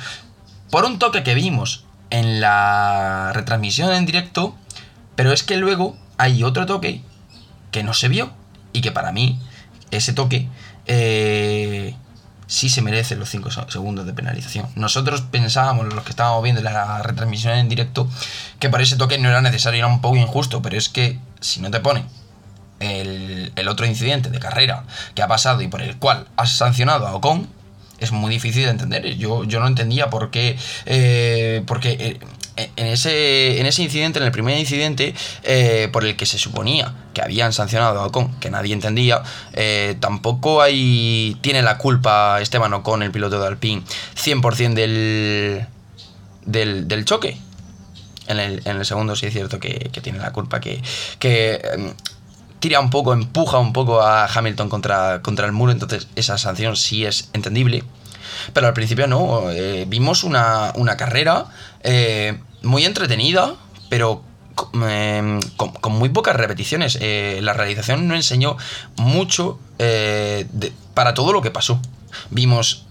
por 0.70 0.84
un 0.84 0.98
toque 0.98 1.22
que 1.22 1.34
vimos 1.34 1.84
en 2.10 2.40
la 2.40 3.32
retransmisión 3.34 3.92
en 3.92 4.06
directo, 4.06 4.56
pero 5.18 5.32
es 5.32 5.42
que 5.42 5.56
luego 5.56 5.96
hay 6.16 6.44
otro 6.44 6.64
toque 6.64 7.02
que 7.72 7.82
no 7.82 7.92
se 7.92 8.06
vio 8.06 8.30
y 8.72 8.82
que 8.82 8.92
para 8.92 9.10
mí 9.10 9.40
ese 9.90 10.12
toque 10.12 10.46
eh, 10.86 11.96
sí 12.46 12.68
se 12.68 12.82
merece 12.82 13.16
los 13.16 13.28
5 13.28 13.50
segundos 13.68 14.06
de 14.06 14.12
penalización. 14.12 14.68
Nosotros 14.76 15.22
pensábamos, 15.22 15.92
los 15.92 16.04
que 16.04 16.10
estábamos 16.10 16.44
viendo 16.44 16.62
la 16.62 17.02
retransmisión 17.02 17.54
en 17.54 17.68
directo, 17.68 18.08
que 18.60 18.68
para 18.68 18.84
ese 18.84 18.94
toque 18.94 19.18
no 19.18 19.28
era 19.28 19.42
necesario, 19.42 19.78
era 19.78 19.88
un 19.88 20.00
poco 20.00 20.14
injusto, 20.14 20.62
pero 20.62 20.78
es 20.78 20.88
que 20.88 21.18
si 21.40 21.60
no 21.60 21.72
te 21.72 21.80
pone 21.80 22.04
el, 22.78 23.68
otro 23.68 23.86
incidente 23.86 24.30
de 24.30 24.38
carrera 24.38 24.84
que 25.16 25.22
ha 25.22 25.26
pasado 25.26 25.62
y 25.62 25.66
por 25.66 25.82
el 25.82 25.96
cual 25.96 26.28
has 26.36 26.52
sancionado 26.52 27.08
a 27.08 27.14
Ocon, 27.16 27.48
es 27.98 28.12
muy 28.12 28.30
difícil 28.30 28.66
de 28.66 28.70
entender. 28.70 29.16
Yo, 29.16 29.42
yo 29.42 29.58
no 29.58 29.66
entendía 29.66 30.10
por 30.10 30.30
qué. 30.30 30.56
Eh, 30.86 31.64
porque 31.66 31.96
eh, 31.98 32.20
en 32.76 32.86
ese, 32.86 33.60
en 33.60 33.66
ese 33.66 33.82
incidente, 33.82 34.18
en 34.18 34.24
el 34.24 34.32
primer 34.32 34.58
incidente, 34.58 35.14
eh, 35.42 35.88
por 35.92 36.04
el 36.04 36.16
que 36.16 36.26
se 36.26 36.38
suponía 36.38 36.94
que 37.14 37.22
habían 37.22 37.52
sancionado 37.52 38.00
a 38.00 38.06
Ocon, 38.06 38.38
que 38.40 38.50
nadie 38.50 38.72
entendía, 38.72 39.22
tampoco 40.00 40.62
hay, 40.62 41.36
tiene 41.40 41.62
la 41.62 41.78
culpa 41.78 42.40
Esteban 42.40 42.72
Ocon, 42.74 43.02
el 43.02 43.10
piloto 43.10 43.40
de 43.40 43.46
Alpine, 43.46 43.82
100% 44.16 44.74
del, 44.74 45.66
del, 46.44 46.88
del 46.88 47.04
choque. 47.04 47.38
En 48.26 48.38
el, 48.38 48.60
en 48.66 48.76
el, 48.76 48.84
segundo 48.84 49.16
sí 49.16 49.26
es 49.26 49.32
cierto 49.32 49.58
que, 49.58 49.90
que 49.90 50.00
tiene 50.00 50.18
la 50.18 50.32
culpa, 50.32 50.60
que, 50.60 50.82
que 51.18 51.62
em, 51.72 51.94
tira 52.60 52.80
un 52.80 52.90
poco, 52.90 53.12
empuja 53.12 53.58
un 53.58 53.72
poco 53.72 54.02
a 54.02 54.26
Hamilton 54.26 54.68
contra, 54.68 55.22
contra 55.22 55.46
el 55.46 55.52
muro, 55.52 55.72
entonces 55.72 56.08
esa 56.16 56.38
sanción 56.38 56.76
sí 56.76 57.04
es 57.04 57.30
entendible. 57.32 57.84
Pero 58.52 58.66
al 58.66 58.74
principio 58.74 59.06
no, 59.06 59.50
eh, 59.50 59.84
vimos 59.88 60.24
una, 60.24 60.72
carrera 60.96 61.46
eh, 61.82 62.38
muy 62.62 62.84
entretenida, 62.84 63.54
pero 63.88 64.22
em, 64.74 65.40
con, 65.56 65.92
muy 65.92 66.08
pocas 66.08 66.36
repeticiones. 66.36 66.98
Eh, 67.00 67.40
la 67.42 67.52
realización 67.52 68.08
no 68.08 68.14
enseñó 68.14 68.56
mucho 68.96 69.58
para 70.94 71.14
todo 71.14 71.32
lo 71.32 71.40
que 71.40 71.50
pasó. 71.50 71.80
Vimos 72.30 72.86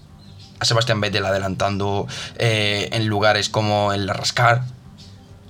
a 0.58 0.64
Sebastián 0.64 1.00
Vettel 1.00 1.26
adelantando 1.26 2.06
en 2.38 3.06
lugares 3.06 3.48
como 3.50 3.92
el 3.92 4.08
Rascar, 4.08 4.64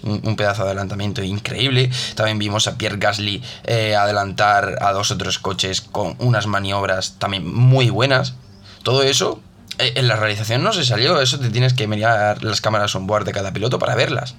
un, 0.03 0.37
pedazo 0.37 0.63
de 0.63 0.71
adelantamiento 0.71 1.23
increíble. 1.23 1.91
También 2.15 2.39
vimos 2.39 2.67
a 2.67 2.77
Pierre 2.77 2.99
Gasly 2.99 3.43
eh, 3.65 3.97
adelantar 3.97 4.79
a 4.81 4.93
dos 4.93 5.11
o 5.11 5.19
tres 5.19 5.39
coches 5.39 5.81
con 5.81 6.17
unas 6.19 6.47
maniobras 6.47 7.17
también 7.19 7.53
muy 7.53 7.91
buenas. 7.91 8.35
Todo 8.83 9.03
eso 9.03 9.41
eh, 9.41 9.48
en 9.79 10.09
la 10.09 10.17
realización 10.17 10.63
no 10.63 10.73
se 10.73 10.85
salió, 10.85 11.21
eso 11.21 11.39
te 11.39 11.51
tienes 11.51 11.73
que 11.73 11.87
mirar 11.87 12.43
las 12.43 12.61
cámaras 12.61 12.95
on 12.95 13.07
board 13.07 13.25
de 13.25 13.33
cada 13.33 13.53
piloto 13.53 13.79
para 13.79 13.95
verlas. 13.95 14.35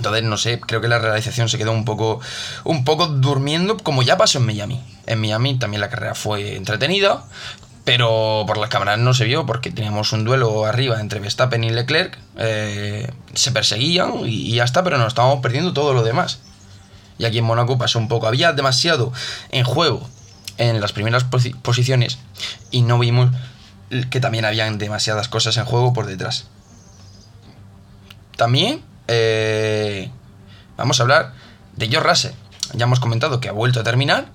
Entonces, 0.00 0.22
no 0.24 0.38
sé, 0.38 0.58
creo 0.60 0.80
que 0.80 0.88
la 0.88 0.98
realización 0.98 1.50
se 1.50 1.58
quedó 1.58 1.72
un 1.72 1.84
poco, 1.84 2.20
un 2.64 2.84
poco 2.84 3.06
durmiendo, 3.06 3.76
como 3.76 4.02
ya 4.02 4.16
pasó 4.16 4.38
en 4.38 4.46
Miami. 4.46 4.82
En 5.06 5.20
Miami 5.20 5.58
también 5.58 5.82
la 5.82 5.90
carrera 5.90 6.14
fue 6.14 6.56
entretenida, 6.56 7.24
pero 7.84 8.44
por 8.46 8.56
las 8.56 8.70
cámaras 8.70 8.98
no 8.98 9.12
se 9.12 9.24
vio 9.24 9.44
porque 9.44 9.70
teníamos 9.70 10.12
un 10.12 10.24
duelo 10.24 10.64
arriba 10.64 11.00
entre 11.00 11.20
Verstappen 11.20 11.64
y 11.64 11.70
Leclerc. 11.70 12.18
Eh, 12.38 13.10
se 13.34 13.52
perseguían 13.52 14.20
y, 14.24 14.54
ya 14.54 14.64
está, 14.64 14.82
pero 14.82 14.96
nos 14.96 15.08
estábamos 15.08 15.40
perdiendo 15.40 15.74
todo 15.74 15.92
lo 15.92 16.02
demás. 16.02 16.40
Y 17.18 17.26
aquí 17.26 17.36
en 17.36 17.44
Mónaco 17.44 17.76
pasó 17.76 17.98
un 17.98 18.08
poco. 18.08 18.26
Había 18.26 18.54
demasiado 18.54 19.12
en 19.50 19.64
juego 19.64 20.08
en 20.56 20.80
las 20.80 20.92
primeras 20.92 21.24
posiciones 21.24 22.18
y 22.70 22.80
no 22.82 22.98
vimos 22.98 23.30
que 24.10 24.20
también 24.20 24.44
habían 24.44 24.78
demasiadas 24.78 25.28
cosas 25.28 25.56
en 25.56 25.64
juego 25.64 25.92
por 25.92 26.06
detrás. 26.06 26.46
También 28.36 28.82
eh, 29.08 30.10
vamos 30.76 31.00
a 31.00 31.02
hablar 31.02 31.34
de 31.76 31.88
George 31.88 32.08
Russell. 32.08 32.32
Ya 32.74 32.84
hemos 32.84 33.00
comentado 33.00 33.40
que 33.40 33.48
ha 33.48 33.52
vuelto 33.52 33.80
a 33.80 33.82
terminar, 33.82 34.28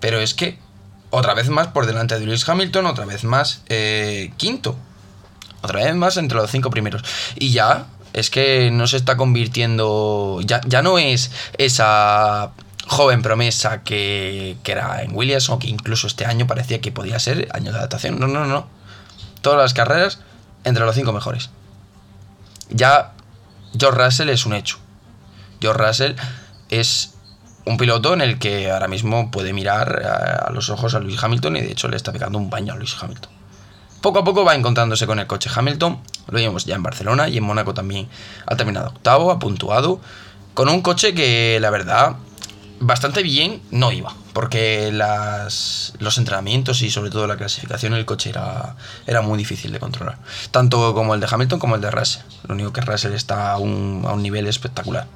pero 0.00 0.20
es 0.20 0.34
que 0.34 0.58
otra 1.10 1.34
vez 1.34 1.48
más 1.48 1.68
por 1.68 1.86
delante 1.86 2.18
de 2.18 2.26
Lewis 2.26 2.48
Hamilton, 2.48 2.86
otra 2.86 3.04
vez 3.04 3.24
más 3.24 3.62
eh, 3.68 4.32
quinto. 4.36 4.76
Otra 5.62 5.84
vez 5.84 5.94
más 5.94 6.16
entre 6.16 6.36
los 6.36 6.50
cinco 6.50 6.70
primeros. 6.70 7.02
Y 7.36 7.50
ya 7.50 7.86
es 8.12 8.30
que 8.30 8.70
no 8.70 8.86
se 8.86 8.96
está 8.96 9.16
convirtiendo. 9.16 10.40
Ya, 10.44 10.60
ya 10.66 10.82
no 10.82 10.98
es 10.98 11.30
esa 11.58 12.52
joven 12.86 13.22
promesa 13.22 13.82
que, 13.82 14.56
que 14.62 14.72
era 14.72 15.02
en 15.02 15.14
Williams 15.14 15.48
o 15.50 15.58
que 15.58 15.68
incluso 15.68 16.06
este 16.06 16.24
año 16.24 16.46
parecía 16.46 16.80
que 16.80 16.92
podía 16.92 17.18
ser 17.18 17.48
año 17.52 17.72
de 17.72 17.78
adaptación. 17.78 18.18
No, 18.18 18.26
no, 18.26 18.44
no. 18.46 18.75
Todas 19.46 19.60
las 19.60 19.74
carreras 19.74 20.18
entre 20.64 20.84
los 20.84 20.96
cinco 20.96 21.12
mejores. 21.12 21.50
Ya 22.68 23.12
George 23.78 24.04
Russell 24.04 24.28
es 24.28 24.44
un 24.44 24.54
hecho. 24.54 24.78
George 25.60 25.86
Russell 25.86 26.14
es 26.68 27.14
un 27.64 27.76
piloto 27.76 28.12
en 28.12 28.22
el 28.22 28.40
que 28.40 28.72
ahora 28.72 28.88
mismo 28.88 29.30
puede 29.30 29.52
mirar 29.52 30.02
a, 30.48 30.50
los 30.50 30.68
ojos 30.68 30.96
a 30.96 30.98
Lewis 30.98 31.22
Hamilton 31.22 31.58
y 31.58 31.60
de 31.60 31.70
hecho 31.70 31.86
le 31.86 31.96
está 31.96 32.10
pegando 32.10 32.38
un 32.38 32.50
baño 32.50 32.72
a 32.72 32.76
Lewis 32.76 32.96
Hamilton. 33.00 33.30
Poco 34.00 34.18
a 34.18 34.24
poco 34.24 34.44
va 34.44 34.56
encontrándose 34.56 35.06
con 35.06 35.20
el 35.20 35.28
coche 35.28 35.48
Hamilton, 35.54 36.00
lo 36.26 36.38
vimos 36.38 36.64
ya 36.64 36.74
en 36.74 36.82
Barcelona 36.82 37.28
y 37.28 37.36
en 37.36 37.44
Mónaco 37.44 37.72
también 37.72 38.08
ha 38.46 38.56
terminado 38.56 38.88
octavo, 38.88 39.30
ha 39.30 39.38
puntuado, 39.38 40.00
con 40.54 40.68
un 40.68 40.82
coche 40.82 41.14
que 41.14 41.58
la 41.60 41.70
verdad 41.70 42.16
bastante 42.80 43.22
bien 43.22 43.62
no 43.70 43.92
iba, 43.92 44.14
porque 44.32 44.90
las, 44.92 45.94
los 45.98 46.18
entrenamientos 46.18 46.82
y 46.82 46.90
sobre 46.90 47.10
todo 47.10 47.26
la 47.26 47.36
clasificación 47.36 47.94
el 47.94 48.04
coche 48.04 48.30
era, 48.30 48.76
era 49.06 49.22
muy 49.22 49.38
difícil 49.38 49.72
de 49.72 49.78
controlar, 49.78 50.18
tanto 50.50 50.94
como 50.94 51.14
el 51.14 51.20
de 51.20 51.28
Hamilton 51.30 51.58
como 51.58 51.74
el 51.74 51.80
de 51.80 51.90
Russell, 51.90 52.22
lo 52.48 52.54
único 52.54 52.72
que 52.72 52.80
Russell 52.80 53.12
está 53.12 53.52
a 53.52 53.58
un, 53.58 54.04
a 54.06 54.12
un 54.12 54.22
nivel 54.22 54.46
espectacular 54.46 55.06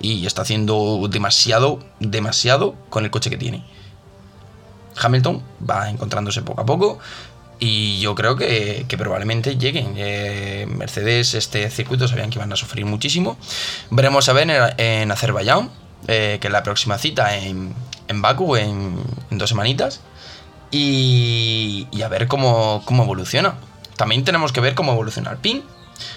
y 0.00 0.26
está 0.26 0.42
haciendo 0.42 1.06
demasiado, 1.10 1.80
demasiado 2.00 2.74
con 2.88 3.04
el 3.04 3.10
coche 3.10 3.30
que 3.30 3.36
tiene. 3.36 3.64
Hamilton 5.00 5.42
va 5.68 5.90
encontrándose 5.90 6.42
poco 6.42 6.60
a 6.60 6.66
poco 6.66 6.98
y 7.60 7.98
yo 8.00 8.14
creo 8.14 8.36
que, 8.36 8.84
probablemente 8.96 9.56
lleguen. 9.56 9.94
Eh, 9.96 10.66
Mercedes, 10.68 11.34
este 11.34 11.68
circuito 11.70 12.06
sabían 12.06 12.30
que 12.30 12.38
iban 12.38 12.52
a 12.52 12.56
sufrir 12.56 12.84
muchísimo. 12.84 13.36
Veremos 13.90 14.28
a 14.28 14.32
ver 14.32 14.74
en, 14.76 15.10
Azerbaiyán, 15.10 15.70
eh, 16.06 16.38
que 16.40 16.48
la 16.48 16.62
próxima 16.62 16.98
cita 16.98 17.36
en, 17.36 17.74
en 18.08 18.22
Baku 18.22 18.56
en, 18.56 19.02
dos 19.30 19.50
semanitas. 19.50 20.00
Y, 20.70 21.88
y, 21.90 22.02
a 22.02 22.08
ver 22.08 22.28
cómo, 22.28 22.82
cómo 22.84 23.02
evoluciona. 23.02 23.54
También 23.96 24.24
tenemos 24.24 24.52
que 24.52 24.60
ver 24.60 24.74
cómo 24.74 24.92
evoluciona 24.92 25.30
el 25.30 25.38
PIN 25.38 25.64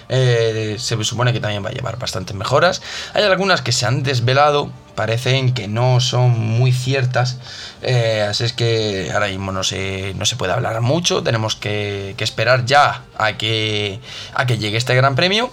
eh, 0.08 0.76
se 0.78 1.02
supone 1.04 1.32
que 1.32 1.40
también 1.40 1.64
va 1.64 1.70
a 1.70 1.72
llevar 1.72 1.98
bastantes 1.98 2.36
mejoras. 2.36 2.82
Hay 3.14 3.22
algunas 3.24 3.62
que 3.62 3.72
se 3.72 3.86
han 3.86 4.02
desvelado, 4.02 4.70
parecen 4.94 5.54
que 5.54 5.68
no 5.68 6.00
son 6.00 6.38
muy 6.38 6.72
ciertas. 6.72 7.38
Eh, 7.82 8.26
así 8.28 8.44
es 8.44 8.52
que 8.52 9.10
ahora 9.12 9.28
mismo 9.28 9.52
no 9.52 9.64
se, 9.64 10.14
no 10.14 10.26
se 10.26 10.36
puede 10.36 10.52
hablar 10.52 10.80
mucho. 10.80 11.22
Tenemos 11.22 11.56
que, 11.56 12.14
esperar 12.18 12.64
ya 12.66 13.02
a 13.16 13.36
que, 13.36 14.00
a 14.34 14.46
que 14.46 14.58
llegue 14.58 14.76
este 14.76 14.94
gran 14.94 15.14
premio. 15.14 15.50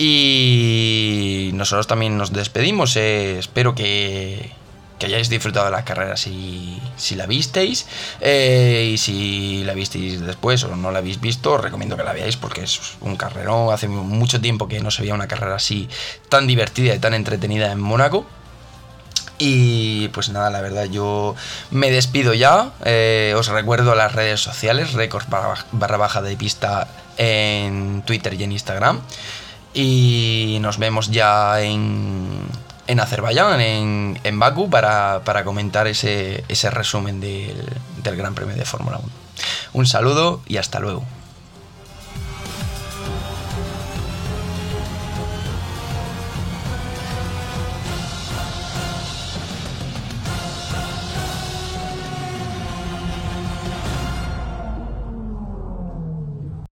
Y 0.00 1.50
nosotros 1.54 1.88
también 1.88 2.16
nos 2.16 2.32
despedimos. 2.32 2.94
Eh, 2.96 3.40
espero 3.40 3.74
que, 3.74 4.52
que 4.98 5.06
hayáis 5.06 5.28
disfrutado 5.28 5.66
de 5.66 5.72
la 5.72 5.84
carrera 5.84 6.16
si, 6.16 6.80
si 6.96 7.16
la 7.16 7.26
visteis. 7.26 7.86
Eh, 8.20 8.92
y 8.94 8.98
si 8.98 9.64
la 9.64 9.74
visteis 9.74 10.20
después 10.20 10.62
o 10.62 10.76
no 10.76 10.92
la 10.92 11.00
habéis 11.00 11.20
visto, 11.20 11.52
os 11.52 11.60
recomiendo 11.60 11.96
que 11.96 12.04
la 12.04 12.12
veáis 12.12 12.36
porque 12.36 12.62
es 12.62 12.80
un 13.00 13.16
carrerón. 13.16 13.72
Hace 13.72 13.88
mucho 13.88 14.40
tiempo 14.40 14.68
que 14.68 14.78
no 14.78 14.92
se 14.92 15.02
veía 15.02 15.14
una 15.14 15.26
carrera 15.26 15.56
así 15.56 15.88
tan 16.28 16.46
divertida 16.46 16.94
y 16.94 17.00
tan 17.00 17.12
entretenida 17.12 17.72
en 17.72 17.80
Mónaco. 17.80 18.24
Y 19.38 20.08
pues 20.08 20.30
nada, 20.30 20.50
la 20.50 20.60
verdad, 20.60 20.84
yo 20.84 21.36
me 21.70 21.90
despido 21.90 22.34
ya. 22.34 22.72
Eh, 22.84 23.34
os 23.36 23.48
recuerdo 23.48 23.94
las 23.94 24.12
redes 24.12 24.40
sociales, 24.40 24.92
récords 24.92 25.28
barra, 25.28 25.96
baja 25.96 26.22
de 26.22 26.36
pista 26.36 26.88
en 27.16 28.02
Twitter 28.02 28.34
y 28.34 28.44
en 28.44 28.52
Instagram. 28.52 29.00
Y 29.74 30.58
nos 30.60 30.78
vemos 30.78 31.10
ya 31.10 31.60
en, 31.60 32.28
en 32.86 33.00
Azerbaiyán, 33.00 33.60
en, 33.60 34.20
en 34.24 34.38
Baku, 34.38 34.70
para, 34.70 35.22
comentar 35.44 35.86
ese, 35.86 36.44
ese 36.48 36.70
resumen 36.70 37.20
del, 37.20 37.62
del 38.02 38.16
Gran 38.16 38.34
Premio 38.34 38.56
de 38.56 38.64
Fórmula 38.64 38.98
1. 38.98 39.08
Un 39.74 39.86
saludo 39.86 40.40
y 40.46 40.56
hasta 40.56 40.80
luego. 40.80 41.04